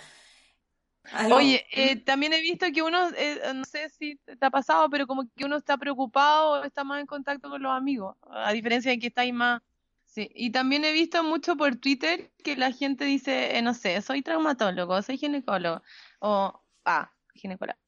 [1.12, 4.88] Algo- Oye, eh, también he visto que uno, eh, no sé si te ha pasado,
[4.90, 8.52] pero como que uno está preocupado o está más en contacto con los amigos, a
[8.52, 9.60] diferencia de que estáis más...
[10.06, 14.00] Sí, y también he visto mucho por Twitter que la gente dice, eh, no sé,
[14.00, 15.82] soy traumatólogo, soy ginecólogo,
[16.20, 17.78] o, ah, ginecóloga.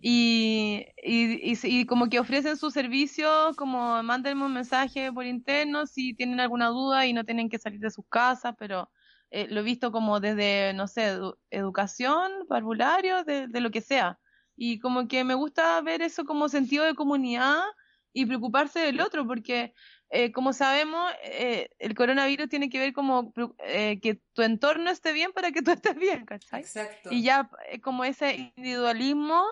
[0.00, 5.86] Y, y, y, y como que ofrecen su servicio, como mándenme un mensaje por interno
[5.86, 8.90] si tienen alguna duda y no tienen que salir de sus casas, pero
[9.30, 13.80] eh, lo he visto como desde, no sé, edu- educación, parvulario, de, de lo que
[13.80, 14.18] sea.
[14.56, 17.62] Y como que me gusta ver eso como sentido de comunidad
[18.12, 19.72] y preocuparse del otro, porque
[20.10, 23.32] eh, como sabemos, eh, el coronavirus tiene que ver como
[23.64, 26.60] eh, que tu entorno esté bien para que tú estés bien, ¿cachai?
[26.60, 27.10] Exacto.
[27.12, 29.44] Y ya eh, como ese individualismo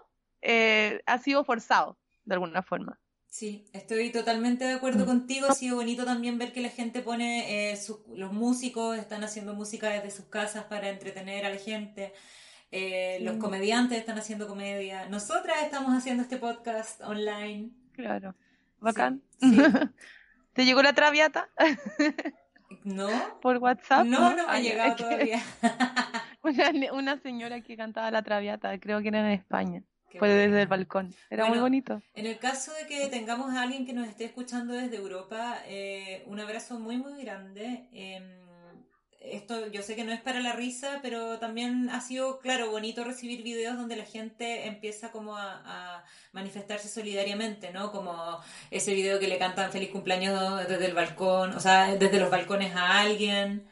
[1.07, 3.01] ha sido forzado, de alguna forma.
[3.31, 5.07] Sí, estoy totalmente de acuerdo Mm.
[5.09, 5.47] contigo.
[5.51, 9.55] Ha sido bonito también ver que la gente pone, eh, sus- los músicos están haciendo
[9.55, 12.13] música desde sus casas para entretener a la gente.
[12.71, 15.09] Eh, los comediantes están haciendo comedia.
[15.09, 17.71] Nosotras estamos haciendo este podcast online.
[17.93, 18.35] Claro.
[18.81, 19.23] Bacán.
[19.41, 19.57] Sí, sí.
[20.55, 21.49] ¿Te llegó la traviata
[22.85, 23.09] ¿No?
[23.41, 24.05] por WhatsApp?
[24.07, 25.43] No, no me ha Ay, llegado todavía.
[26.43, 29.83] Una, una señora que cantaba la traviata, creo que era en España.
[30.11, 31.15] Qué Fue desde el balcón.
[31.31, 32.01] Era muy bonito.
[32.15, 36.23] En el caso de que tengamos a alguien que nos esté escuchando desde Europa, eh,
[36.27, 37.85] un abrazo muy, muy grande.
[37.93, 38.21] Eh,
[39.21, 43.05] esto yo sé que no es para la risa, pero también ha sido, claro, bonito
[43.05, 45.61] recibir videos donde la gente empieza como a,
[45.99, 47.93] a manifestarse solidariamente, ¿no?
[47.93, 48.41] Como
[48.71, 52.75] ese video que le cantan feliz cumpleaños desde el balcón, o sea, desde los balcones
[52.75, 53.67] a alguien.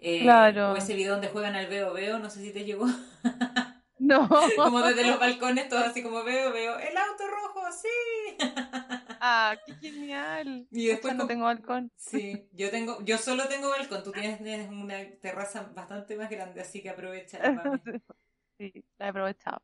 [0.00, 0.72] eh, Claro.
[0.72, 2.86] O ese video donde juegan al veo veo, no sé si te llegó.
[4.08, 4.28] No.
[4.56, 6.78] Como desde los balcones, todo así como veo veo.
[6.78, 8.36] El auto rojo, sí.
[9.20, 10.68] Ah, qué genial.
[10.70, 11.90] Y después no como- tengo balcón.
[11.96, 16.60] Sí, yo tengo, yo solo tengo balcón, tú tienes, tienes una terraza bastante más grande,
[16.60, 17.38] así que aprovecha.
[18.60, 19.62] Sí, la he aprovechado.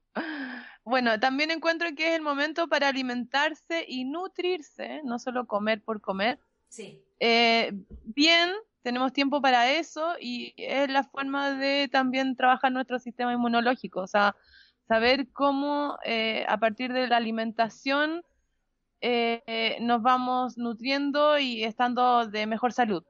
[0.85, 6.01] Bueno, también encuentro que es el momento para alimentarse y nutrirse, no solo comer por
[6.01, 6.39] comer.
[6.69, 7.73] Sí, Eh,
[8.05, 8.53] bien,
[8.85, 14.07] tenemos tiempo para eso y es la forma de también trabajar nuestro sistema inmunológico, o
[14.07, 14.37] sea,
[14.87, 18.23] saber cómo eh, a partir de la alimentación
[19.01, 23.03] eh, eh, nos vamos nutriendo y estando de mejor salud.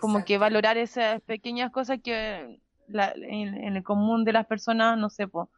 [0.00, 4.98] Como que valorar esas pequeñas cosas que la- en, en el común de las personas,
[4.98, 5.50] no sé, po,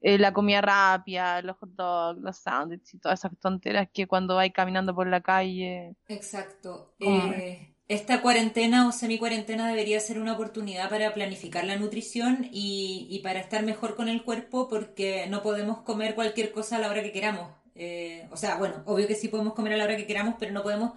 [0.00, 4.36] eh, la comida rápida, los hot dogs, los sándwiches y todas esas tonteras que cuando
[4.36, 5.94] vais caminando por la calle.
[6.08, 6.94] Exacto.
[7.00, 13.20] Eh, esta cuarentena o semi-cuarentena debería ser una oportunidad para planificar la nutrición y, y
[13.20, 17.02] para estar mejor con el cuerpo porque no podemos comer cualquier cosa a la hora
[17.02, 17.48] que queramos.
[17.74, 20.52] Eh, o sea, bueno, obvio que sí podemos comer a la hora que queramos, pero
[20.52, 20.92] no podemos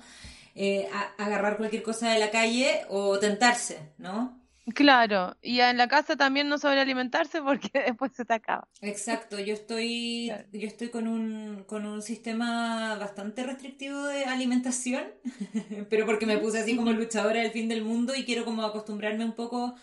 [0.56, 4.41] eh, agarrar cualquier cosa de la calle o tentarse, ¿no?
[4.76, 8.68] Claro, y en la casa también no sobrealimentarse porque después se te acaba.
[8.82, 10.48] Exacto, yo estoy, Claro.
[10.54, 15.04] yo estoy con un, con un sistema bastante restrictivo de alimentación,
[15.90, 19.26] pero porque me puse así como luchadora del fin del mundo y quiero como acostumbrarme
[19.26, 19.76] un poco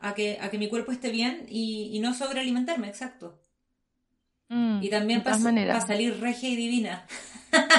[0.00, 3.40] a que, a que mi cuerpo esté bien y, y no sobrealimentarme, exacto.
[4.48, 5.38] Mm, Y también para
[5.80, 7.06] salir regia y divina.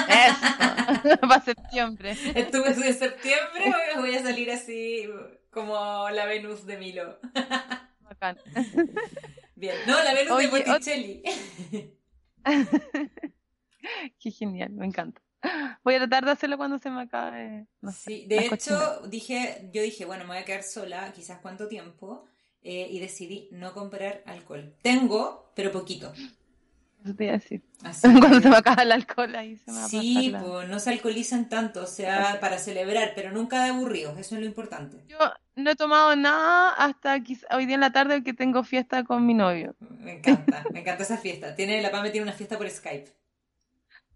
[0.06, 2.16] Eso, para septiembre.
[2.34, 5.08] Estuve de septiembre, voy a salir así
[5.50, 7.18] como la Venus de Milo.
[8.00, 8.38] Bacán.
[9.54, 11.22] Bien, no, la Venus Oye, de ot- Botticelli.
[14.18, 15.20] Qué genial, me encanta.
[15.84, 17.66] Voy a tratar de hacerlo cuando se me acabe.
[17.80, 21.38] no sé, Sí, de hecho, dije, yo dije, bueno, me voy a quedar sola, quizás
[21.40, 22.24] cuánto tiempo,
[22.62, 24.74] eh, y decidí no comprar alcohol.
[24.82, 26.12] Tengo, pero poquito.
[27.04, 27.62] Eso te iba a decir.
[27.84, 30.78] Así Cuando que- se me acaba el alcohol ahí se me va sí, pues no
[30.80, 34.98] se alcoholizan tanto, o sea, para celebrar, pero nunca de aburridos, eso es lo importante.
[35.08, 35.18] Yo
[35.56, 39.24] no he tomado nada hasta quizá hoy día en la tarde que tengo fiesta con
[39.26, 39.74] mi novio.
[40.00, 41.54] Me encanta, me encanta esa fiesta.
[41.54, 43.10] Tiene, la Pame tiene una fiesta por Skype.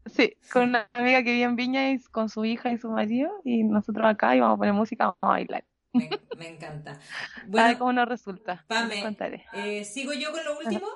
[0.06, 3.30] Sí, con una amiga que vive en Viña y con su hija y su marido
[3.44, 5.64] y nosotros acá y vamos a poner música, vamos a bailar.
[5.92, 6.92] Me, me encanta.
[7.36, 8.64] a ver Bueno, cómo nos resulta.
[8.66, 9.16] Pame.
[9.54, 10.86] Eh, ¿sigo yo con lo último?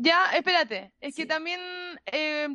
[0.00, 1.60] Ya, espérate, es que también
[2.06, 2.46] eh,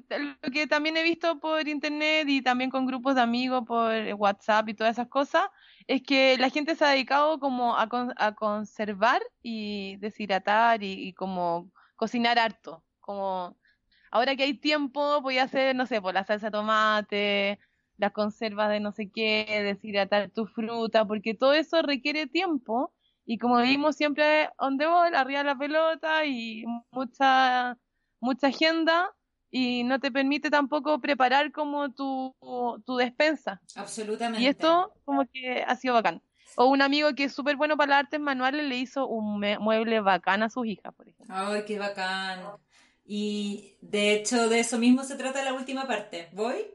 [0.42, 4.70] lo que también he visto por internet y también con grupos de amigos por WhatsApp
[4.70, 5.44] y todas esas cosas,
[5.88, 11.10] es que la gente se ha dedicado como a, con- a conservar y deshidratar y,
[11.10, 13.58] y como cocinar harto, como
[14.12, 17.60] ahora que hay tiempo voy a hacer, no sé, por la salsa de tomate,
[17.98, 22.94] las conservas de no sé qué, deshidratar tu fruta, porque todo eso requiere tiempo
[23.26, 27.78] y como vimos siempre on the ball, arriba de la pelota y mucha,
[28.20, 29.14] mucha agenda
[29.52, 32.36] y no te permite tampoco preparar como tu,
[32.86, 33.62] tu despensa.
[33.76, 34.42] Absolutamente.
[34.42, 36.22] Y esto como que ha sido bacán.
[36.56, 39.58] O un amigo que es súper bueno para las artes manuales le hizo un me-
[39.60, 41.36] mueble bacán a sus hijas, por ejemplo.
[41.36, 42.42] Ay, qué bacán.
[43.06, 46.30] Y de hecho, de eso mismo se trata la última parte.
[46.34, 46.66] ¿Voy?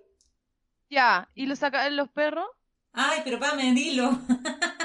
[0.91, 2.47] Ya, ¿y lo sacan los perros?
[2.93, 4.11] Ay, pero Pame, dilo.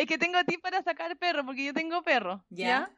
[0.00, 2.66] Es que tengo tips para sacar perro, porque yo tengo perro, Ya.
[2.66, 2.90] ¿ya?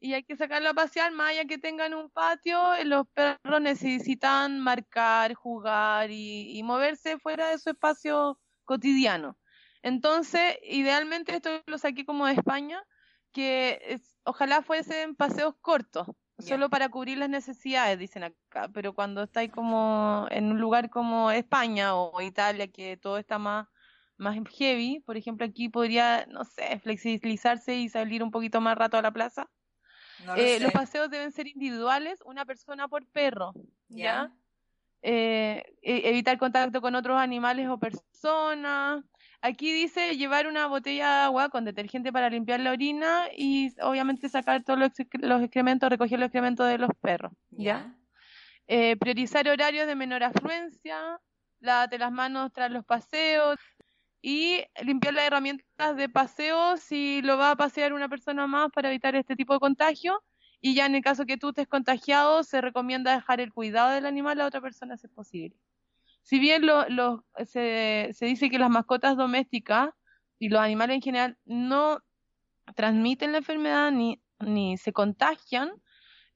[0.00, 4.60] Y hay que sacarlo a pasear, más allá que tengan un patio, los perros necesitan
[4.60, 9.38] marcar, jugar y, y moverse fuera de su espacio cotidiano.
[9.82, 12.82] Entonces, idealmente esto lo saqué como de España,
[13.32, 16.06] que es- ojalá fuesen paseos cortos,
[16.38, 21.30] solo para cubrir las necesidades, dicen acá, pero cuando estáis como en un lugar como
[21.30, 23.66] España o Italia, que todo está más,
[24.16, 28.96] más heavy, por ejemplo, aquí podría, no sé, flexibilizarse y salir un poquito más rato
[28.96, 29.48] a la plaza.
[30.24, 33.52] No lo Eh, los paseos deben ser individuales, una persona por perro,
[33.88, 34.32] ¿ya?
[35.02, 39.04] Eh, e- evitar contacto con otros animales o personas.
[39.42, 44.28] Aquí dice llevar una botella de agua con detergente para limpiar la orina y obviamente
[44.28, 47.32] sacar todos los, excre- los excrementos, recoger los excrementos de los perros.
[47.50, 47.64] ¿ya?
[47.64, 47.96] ¿Ya?
[48.68, 51.20] Eh, priorizar horarios de menor afluencia,
[51.60, 53.56] lávate las manos tras los paseos
[54.28, 58.88] y limpiar las herramientas de paseo si lo va a pasear una persona más para
[58.88, 60.20] evitar este tipo de contagio.
[60.60, 64.04] Y ya en el caso que tú estés contagiado, se recomienda dejar el cuidado del
[64.04, 65.56] animal a otra persona si es posible.
[66.22, 69.90] Si bien lo- se, se dice que las mascotas domésticas
[70.40, 72.00] y los animales en general no
[72.74, 75.70] transmiten la enfermedad ni se contagian,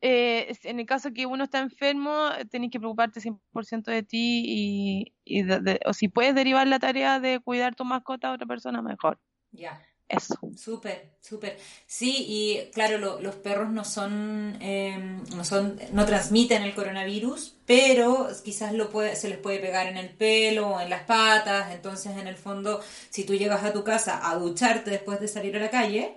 [0.03, 4.43] eh, en el caso que uno está enfermo, eh, tenés que preocuparte 100% de ti
[4.47, 8.33] y, y de- de- o si puedes derivar la tarea de cuidar tu mascota a
[8.33, 9.19] otra persona, mejor.
[9.53, 9.81] Ya.
[10.09, 10.35] Eso.
[10.57, 11.57] Súper, súper.
[11.87, 14.99] Sí, y claro, lo- los perros no son, eh,
[15.37, 19.97] no son, no transmiten el coronavirus, pero quizás lo puede, se les puede pegar en
[19.97, 21.73] el pelo o en las patas.
[21.73, 25.57] Entonces, en el fondo, si tú llegas a tu casa a ducharte después de salir
[25.57, 26.17] a la calle,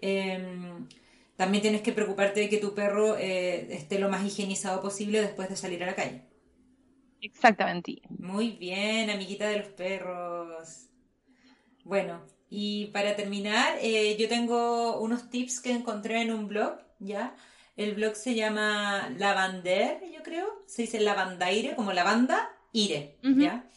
[0.00, 0.42] eh,
[1.36, 5.48] también tienes que preocuparte de que tu perro eh, esté lo más higienizado posible después
[5.48, 6.22] de salir a la calle.
[7.20, 8.02] Exactamente.
[8.10, 10.88] Muy bien, amiguita de los perros.
[11.82, 17.34] Bueno, y para terminar, eh, yo tengo unos tips que encontré en un blog, ¿ya?
[17.76, 20.62] El blog se llama Lavander, yo creo.
[20.66, 23.18] Se dice Lavandaire, como lavanda, ire.
[23.22, 23.68] ¿ya?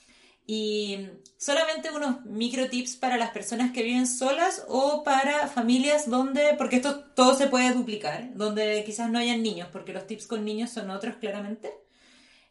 [0.45, 6.55] Y solamente unos micro tips para las personas que viven solas o para familias donde,
[6.57, 10.43] porque esto todo se puede duplicar, donde quizás no hayan niños, porque los tips con
[10.43, 11.71] niños son otros claramente.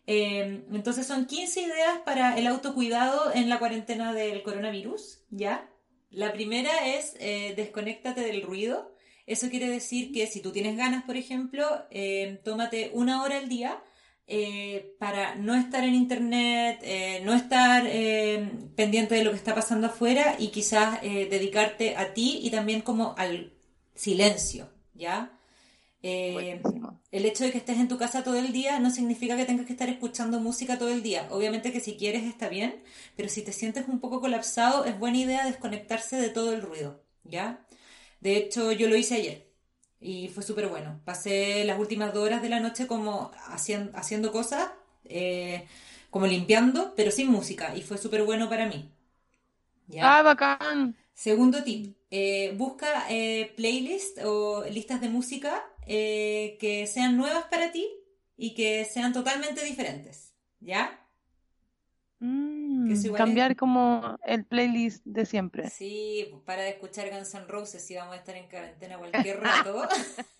[0.07, 5.69] Eh, entonces son 15 ideas para el autocuidado en la cuarentena del coronavirus, ¿ya?
[6.11, 8.95] La primera es eh, desconéctate del ruido.
[9.27, 13.49] Eso quiere decir que si tú tienes ganas, por ejemplo, eh, tómate una hora al
[13.49, 13.83] día
[14.29, 19.55] eh, para no estar en internet, eh, no estar eh, pendiente de lo que está
[19.55, 23.53] pasando afuera y quizás dedicarte a ti y también como al
[23.95, 25.33] silencio, ¿ya?
[26.03, 29.67] El hecho de que estés en tu casa todo el día no significa que tengas
[29.67, 31.27] que estar escuchando música todo el día.
[31.31, 32.83] Obviamente que si quieres está bien,
[33.17, 37.03] pero si te sientes un poco colapsado, es buena idea desconectarse de todo el ruido,
[37.25, 37.67] ¿ya?
[38.21, 39.46] De hecho, yo lo hice ayer
[40.01, 41.01] y fue súper bueno.
[41.05, 44.71] Pasé las últimas dos horas de la noche como haciendo, haciendo cosas,
[45.05, 45.67] eh,
[46.11, 48.91] como limpiando, pero sin música y fue súper bueno para mí.
[49.89, 50.19] ¿Ya?
[50.19, 50.97] Ah, bacán.
[51.15, 57.73] Segundo tip, eh, busca eh, playlists o listas de música eh, que sean nuevas para
[57.73, 57.89] ti
[58.37, 61.01] y que sean totalmente diferentes, ¿ya?
[62.21, 62.56] Mm,
[62.89, 65.71] Que eso igual es- cambiar como el playlist de siempre.
[65.71, 69.41] Sí, pues, para de escuchar Guns N' Roses si vamos a estar en cuarentena cualquier
[69.41, 69.89] rato.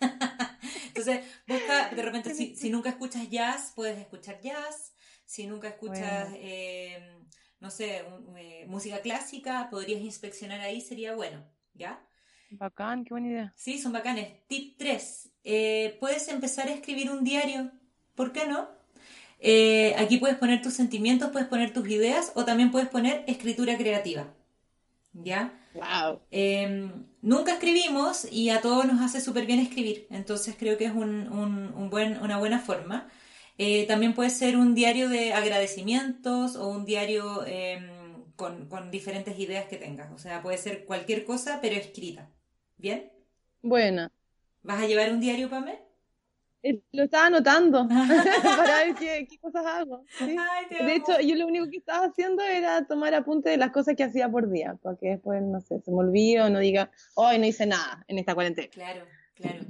[0.89, 4.95] Entonces, busca, de repente, si, si nunca escuchas jazz, puedes escuchar jazz.
[5.25, 6.37] Si nunca escuchas, Bueno.
[6.41, 7.19] eh,
[7.61, 11.45] no sé, un- eh, música clásica, podrías inspeccionar ahí, sería bueno,
[11.75, 12.07] ¿ya?
[12.51, 13.53] Bacán, qué buena idea.
[13.57, 14.47] Sí, son bacanes.
[14.47, 15.33] Tip 3.
[16.01, 17.73] puedes empezar a escribir un diario.
[18.15, 18.69] ¿Por qué no?
[19.41, 23.77] Eh, aquí puedes poner tus sentimientos, puedes poner tus ideas o también puedes poner escritura
[23.77, 24.35] creativa.
[25.13, 25.55] ¿Ya?
[25.75, 26.23] Wow.
[26.31, 26.91] Eh,
[27.23, 30.07] nunca escribimos y a todos nos hace súper bien escribir.
[30.11, 33.09] Entonces creo que es un, un- un buen, una buena forma.
[33.59, 37.81] Eh, también puede ser un diario de agradecimientos o un diario eh,
[38.37, 40.13] con, con diferentes ideas que tengas.
[40.13, 42.31] O sea, puede ser cualquier cosa, pero escrita.
[42.79, 43.11] ¿Bien?
[43.63, 44.11] Buena.
[44.63, 45.79] ¿Vas a llevar un diario, Pame?
[46.67, 50.05] Eh, Lo estaba anotando para ver qué, qué cosas hago.
[50.19, 50.37] ¿sí?
[50.39, 53.71] Ay, te De hecho, yo lo único que estaba haciendo era tomar apunte de las
[53.71, 56.59] cosas que hacía por día, para que después, no sé, se me olvide o no
[56.59, 58.69] diga, hoy no hice nada en esta cuarentena.
[58.69, 59.05] Claro,
[59.35, 59.61] claro.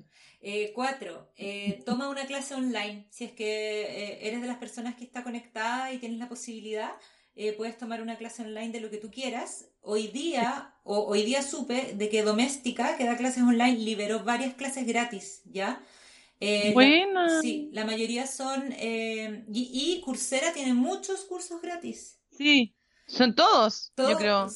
[0.40, 3.06] Eh, cuatro, eh, toma una clase online.
[3.10, 6.92] Si es que eh, eres de las personas que está conectada y tienes la posibilidad,
[7.58, 9.68] puedes tomar una clase online de lo que tú quieras.
[9.82, 14.54] Hoy día, o hoy día supe de que Doméstica, que da clases online, liberó varias
[14.54, 15.82] clases gratis, ¿ya?
[16.40, 17.40] Eh, Buena.
[17.40, 18.72] sí, la mayoría son...
[18.72, 22.18] eh, y, y Coursera tiene muchos cursos gratis.
[22.30, 22.74] Sí,
[23.06, 24.48] son todos, yo creo.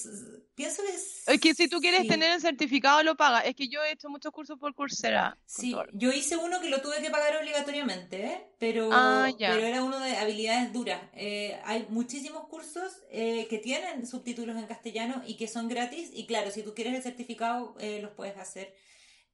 [0.54, 1.40] Pienso que es...
[1.40, 2.08] Que si tú quieres sí.
[2.08, 3.46] tener el certificado, lo pagas.
[3.46, 5.38] Es que yo he hecho muchos cursos por Coursera.
[5.46, 8.46] Sí, yo hice uno que lo tuve que pagar obligatoriamente, ¿eh?
[8.58, 11.00] pero, Ah, pero era uno de habilidades duras.
[11.14, 16.10] Eh, hay muchísimos cursos eh, que tienen subtítulos en castellano y que son gratis.
[16.12, 18.74] Y claro, si tú quieres el certificado, eh, los puedes hacer.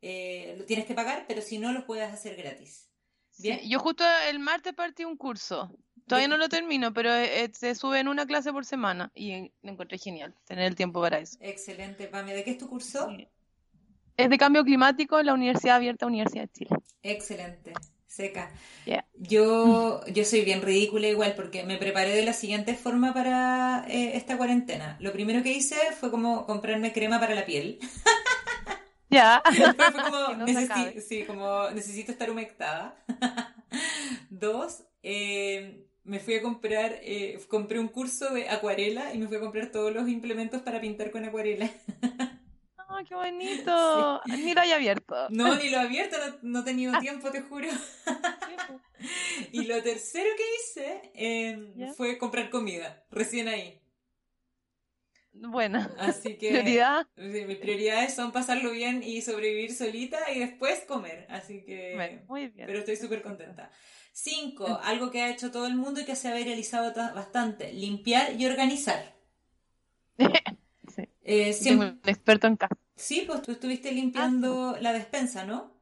[0.03, 2.89] Eh, lo tienes que pagar, pero si no, los puedes hacer gratis.
[3.39, 3.61] Bien.
[3.61, 5.77] Sí, yo justo el martes partí un curso.
[6.07, 9.53] Todavía no lo termino, pero eh, eh, se sube en una clase por semana y
[9.63, 11.37] lo encontré genial tener el tiempo para eso.
[11.41, 12.33] Excelente, Pame.
[12.33, 13.09] ¿De qué es tu curso?
[14.17, 16.71] Es de cambio climático en la Universidad Abierta Universidad de Chile.
[17.03, 17.73] Excelente.
[18.07, 18.51] seca.
[18.87, 19.05] Yeah.
[19.15, 24.17] Yo, yo soy bien ridícula igual porque me preparé de la siguiente forma para eh,
[24.17, 24.97] esta cuarentena.
[25.01, 27.79] Lo primero que hice fue como comprarme crema para la piel.
[29.09, 29.43] Ya.
[29.51, 31.01] Después fue como, Que no se necesi- acabe.
[31.01, 32.97] sí, como necesito estar humectada.
[34.31, 39.37] Dos, eh, me fui a comprar, eh, compré un curso de acuarela y me fui
[39.37, 41.71] a comprar todos los implementos para pintar con acuarela.
[42.89, 44.21] ¡Oh, qué bonito!
[44.27, 45.15] Ni lo haya abierto.
[45.31, 47.69] No, ni lo he abierto, no, no he tenido tiempo, te juro.
[49.53, 53.81] Y lo tercero que hice eh, fue comprar comida, recién ahí.
[55.41, 57.07] Bueno, Así que prioridad.
[57.17, 61.27] mis prioridades son pasarlo bien y sobrevivir solita y después comer.
[61.29, 61.93] Así que...
[61.95, 62.67] Bueno, muy bien.
[62.67, 63.71] Pero estoy súper contenta.
[64.13, 67.73] Cinco, algo que ha hecho todo el mundo y que se ha viralizado ta- bastante,
[67.73, 69.15] limpiar y organizar.
[70.95, 71.03] Sí.
[71.25, 72.77] Eh, siempre- un experto en casa.
[72.95, 75.75] Sí, pues tú estuviste limpiando la despensa, ¿no?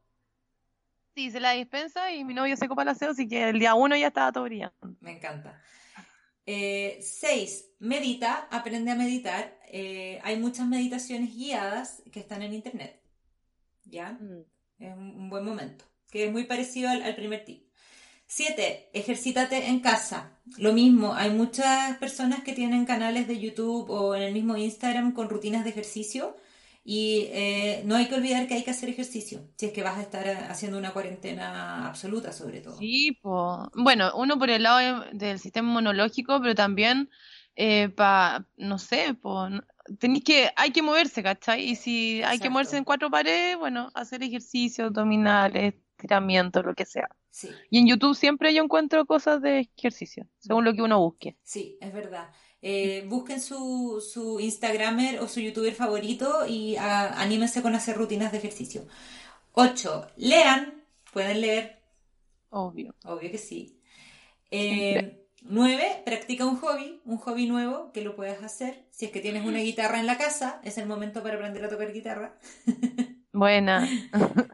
[1.15, 3.75] Sí, hice la dispensa y mi novio se copa el aseo, así que el día
[3.75, 4.75] uno ya estaba todo brillando.
[5.01, 5.63] Me encanta.
[6.47, 9.59] Eh, seis, medita, aprende a meditar.
[9.69, 13.01] Eh, hay muchas meditaciones guiadas que están en internet.
[13.85, 14.19] ¿Ya?
[14.79, 15.85] Es un, un buen momento.
[16.11, 17.65] Que es muy parecido al, al primer tip.
[18.27, 20.39] Siete, ejercítate en casa.
[20.57, 25.13] Lo mismo, hay muchas personas que tienen canales de YouTube o en el mismo Instagram
[25.13, 26.37] con rutinas de ejercicio.
[26.87, 29.97] Y eh, no hay que olvidar que hay que hacer ejercicio, si es que vas
[29.97, 32.77] a estar eh, haciendo una cuarentena absoluta, sobre todo.
[32.77, 33.71] Sí, po.
[33.75, 37.09] Bueno, uno por el lado de- del sistema inmunológico, pero también
[37.97, 39.49] para, no sé, po,
[39.99, 41.71] tenéis que, hay que moverse, ¿cachai?
[41.71, 46.85] Y si hay que moverse en cuatro paredes, bueno, hacer ejercicio, abdominales, estiramiento, lo que
[46.85, 47.09] sea.
[47.31, 47.49] Sí.
[47.71, 51.37] Y en YouTube siempre yo encuentro cosas de ejercicio, según lo que uno busque.
[51.43, 52.29] Sí, es verdad.
[52.67, 58.33] Eh, busquen su, su Instagramer o su youtuber favorito y ah, anímense con hacer rutinas
[58.33, 58.87] de ejercicio.
[59.53, 60.07] 8.
[60.17, 60.83] Lean.
[61.13, 61.79] Pueden leer,
[62.51, 62.95] Obvio.
[63.05, 63.81] obvio que sí.
[65.47, 66.03] 9.
[66.07, 68.87] Practica un hobby, un hobby nuevo que lo puedes hacer.
[68.91, 71.69] Si es que tienes una guitarra en la casa, es el momento para aprender a
[71.69, 72.39] tocar guitarra.
[73.33, 73.89] Buena.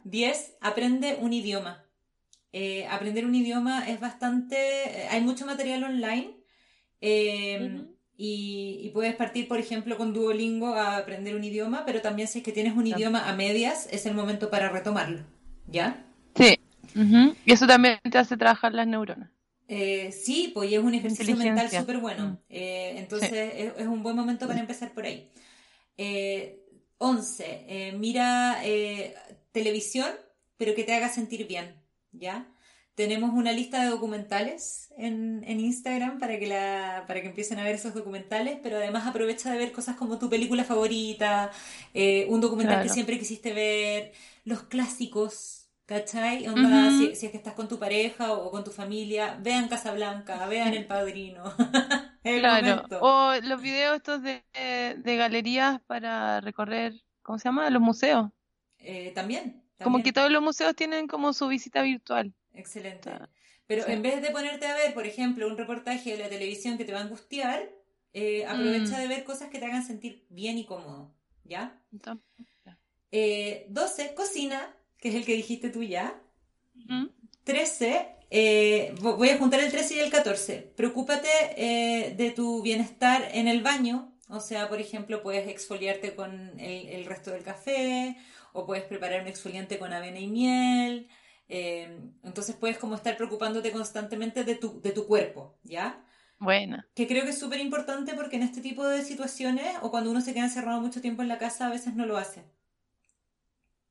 [0.04, 0.56] 10.
[0.60, 1.84] Aprende un idioma.
[2.52, 4.56] Eh, aprender un idioma es bastante...
[4.56, 6.36] eh, Hay mucho material online
[7.00, 7.86] eh.
[8.22, 12.38] Y, y puedes partir, por ejemplo, con Duolingo a aprender un idioma, pero también si
[12.38, 15.22] es que tienes un idioma a medias, es el momento para retomarlo.
[15.66, 16.04] ¿Ya?
[16.34, 16.60] Sí.
[17.46, 19.30] Y eso también te hace trabajar las neuronas.
[19.68, 22.26] Eh, sí, pues y es un ejercicio mental súper bueno.
[22.26, 22.36] Mm.
[22.50, 25.30] Eh, entonces es, es un buen momento para empezar por ahí.
[25.96, 26.60] Eh,
[26.98, 27.44] 11.
[27.46, 29.14] eh, mira eh,
[29.52, 30.10] televisión,
[30.58, 31.74] pero que te haga sentir bien.
[32.12, 32.46] ¿Ya?
[33.00, 37.64] Tenemos una lista de documentales en, en Instagram para que, la, para que empiecen a
[37.64, 41.50] ver esos documentales, pero además aprovecha de ver cosas como tu película favorita,
[41.94, 44.12] eh, un documental que siempre quisiste ver,
[44.44, 46.46] los clásicos, ¿cachai?
[46.48, 46.90] Onda, Ujú.
[46.90, 50.74] si, si es que estás con tu pareja o, con tu familia, vean Casablanca, vean
[50.74, 51.44] El Padrino.
[52.24, 52.48] El Claro.
[52.48, 52.96] momento.
[52.98, 54.44] O los videos estos de,
[54.98, 57.68] de galerías para recorrer, ¿cómo se llama?
[57.70, 58.30] Los museos.
[58.78, 62.32] Eh, también, Como que todos los museos tienen como su visita virtual.
[62.54, 63.10] Excelente.
[63.66, 63.92] Pero sí.
[63.92, 66.92] en vez de ponerte a ver, por ejemplo, un reportaje de la televisión que te
[66.92, 67.70] va a angustiar,
[68.12, 69.00] eh, aprovecha Mm.
[69.02, 71.12] de ver cosas que te hagan sentir bien y cómodo.
[71.44, 71.80] ¿Ya?
[71.92, 72.24] Entonces,
[73.12, 76.20] Eh, 12, cocina, que es el que dijiste tú ya.
[76.76, 77.10] ujú.
[77.44, 80.58] 13, eh, vo- voy a juntar el 13 y el 14.
[80.76, 84.12] Preocúpate eh, de tu bienestar en el baño.
[84.28, 88.16] O sea, por ejemplo, puedes exfoliarte con el, el resto del café
[88.52, 91.08] o puedes preparar un exfoliante con avena y miel.
[91.50, 96.04] Eh, entonces puedes como estar preocupándote constantemente de tu, de tu cuerpo, ¿ya?
[96.38, 96.88] Buena.
[96.94, 100.20] Que creo que es súper importante porque en este tipo de situaciones o cuando uno
[100.20, 102.44] se queda encerrado mucho tiempo en la casa a veces no lo hace.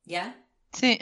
[0.06, 0.44] ¿Ya?
[0.74, 0.98] Sí.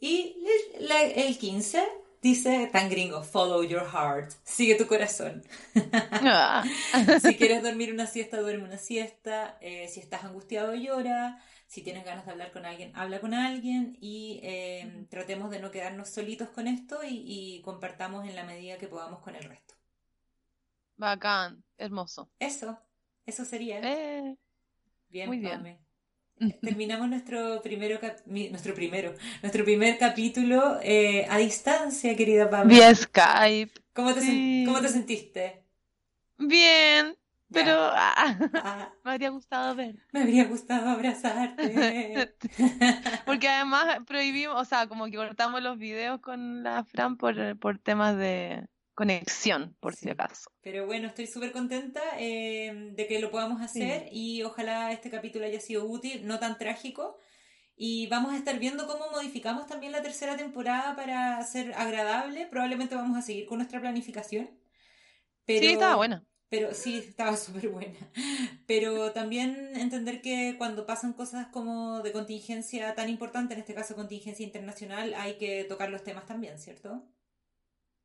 [0.00, 0.36] Y
[0.78, 1.82] el, el 15
[2.24, 5.42] dice tan gringo, follow your heart, sigue tu corazón.
[6.26, 6.64] Ah.
[7.20, 9.58] Si quieres dormir una siesta, duerme una siesta.
[9.60, 11.38] Eh, si estás angustiado, llora.
[11.66, 13.96] Si tienes ganas de hablar con alguien, habla con alguien.
[14.00, 18.78] Y eh, tratemos de no quedarnos solitos con esto y, y compartamos en la medida
[18.78, 19.74] que podamos con el resto.
[20.96, 21.64] Bacán.
[21.76, 22.30] Hermoso.
[22.38, 22.78] Eso,
[23.26, 23.80] eso sería.
[23.82, 24.36] Eh,
[25.08, 25.52] Bien, muy bien.
[25.58, 25.78] Pame.
[26.60, 32.74] Terminamos nuestro primero, nuestro primero, nuestro primer capítulo eh, a distancia, querida Pame.
[32.74, 33.72] Vía Skype.
[33.92, 34.62] ¿Cómo te, sen- Sí.
[34.66, 35.62] ¿Cómo te sentiste?
[36.38, 37.16] Bien.
[37.54, 39.94] Pero ah, Ah, me habría gustado ver.
[40.12, 42.34] me habría gustado abrazarte.
[43.26, 47.78] Porque además prohibimos, o sea, como que cortamos los videos con la Fran por, por
[47.78, 50.10] temas de conexión, por si Sí.
[50.10, 50.50] acaso.
[50.62, 55.44] Pero bueno, estoy súper contenta eh, de que lo podamos hacer y ojalá este capítulo
[55.46, 57.18] haya sido útil, no tan trágico.
[57.76, 62.46] Y vamos a estar viendo cómo modificamos también la tercera temporada para ser agradable.
[62.46, 64.48] Probablemente vamos a seguir con nuestra planificación.
[65.44, 66.24] Pero, Sí, estaba buena.
[66.54, 67.98] Pero sí, estaba súper buena.
[68.66, 73.96] Pero también entender que cuando pasan cosas como de contingencia tan importante, en este caso
[73.96, 77.02] contingencia internacional, hay que tocar los temas también, ¿cierto?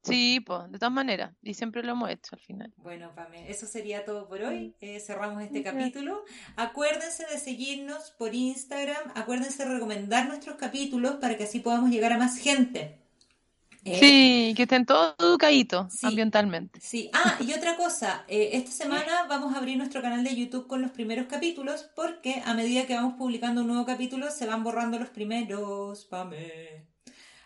[0.01, 1.35] Sí, pues, de todas maneras.
[1.43, 2.73] Y siempre lo hemos hecho al final.
[2.77, 4.73] Bueno, Pame, eso sería todo por hoy.
[4.79, 6.23] Eh, cerramos este capítulo.
[6.55, 9.11] Acuérdense de seguirnos por Instagram.
[9.13, 12.98] Acuérdense de recomendar nuestros capítulos para que así podamos llegar a más gente.
[13.85, 16.07] Eh, Sí, que estén todos educaditos Sí.
[16.07, 16.79] ambientalmente.
[16.81, 20.67] Sí, ah, y otra cosa, eh, esta semana vamos a abrir nuestro canal de YouTube
[20.67, 24.63] con los primeros capítulos porque a medida que vamos publicando un nuevo capítulo se van
[24.63, 26.87] borrando los primeros, Pame.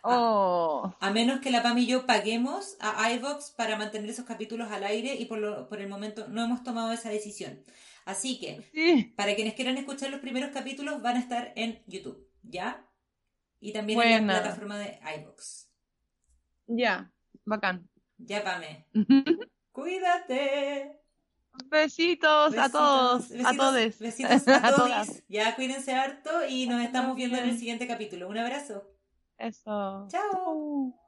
[0.05, 4.69] Oh, A menos que la Pam y yo paguemos a iVox para mantener esos capítulos
[4.69, 7.63] al aire y por, lo, por el momento no hemos tomado esa decisión.
[8.05, 9.13] Así que, sí.
[9.15, 12.85] para quienes quieran escuchar los primeros capítulos, van a estar en YouTube, ¿ya?
[13.61, 15.62] Y también en la plataforma de iVox.
[16.67, 17.11] Ya.
[17.45, 17.89] Bacán.
[18.17, 18.87] Ya, Pame.
[19.71, 20.99] Cuídate.
[21.69, 23.99] Besitos, a Besitos, todos, a besitos, todos.
[23.99, 25.23] Besitos a, A todos.
[25.27, 28.27] Ya, cuídense harto y nos estamos viendo en el siguiente capítulo.
[28.27, 28.83] Un abrazo.
[29.37, 30.07] Eso.
[30.09, 31.02] Chao.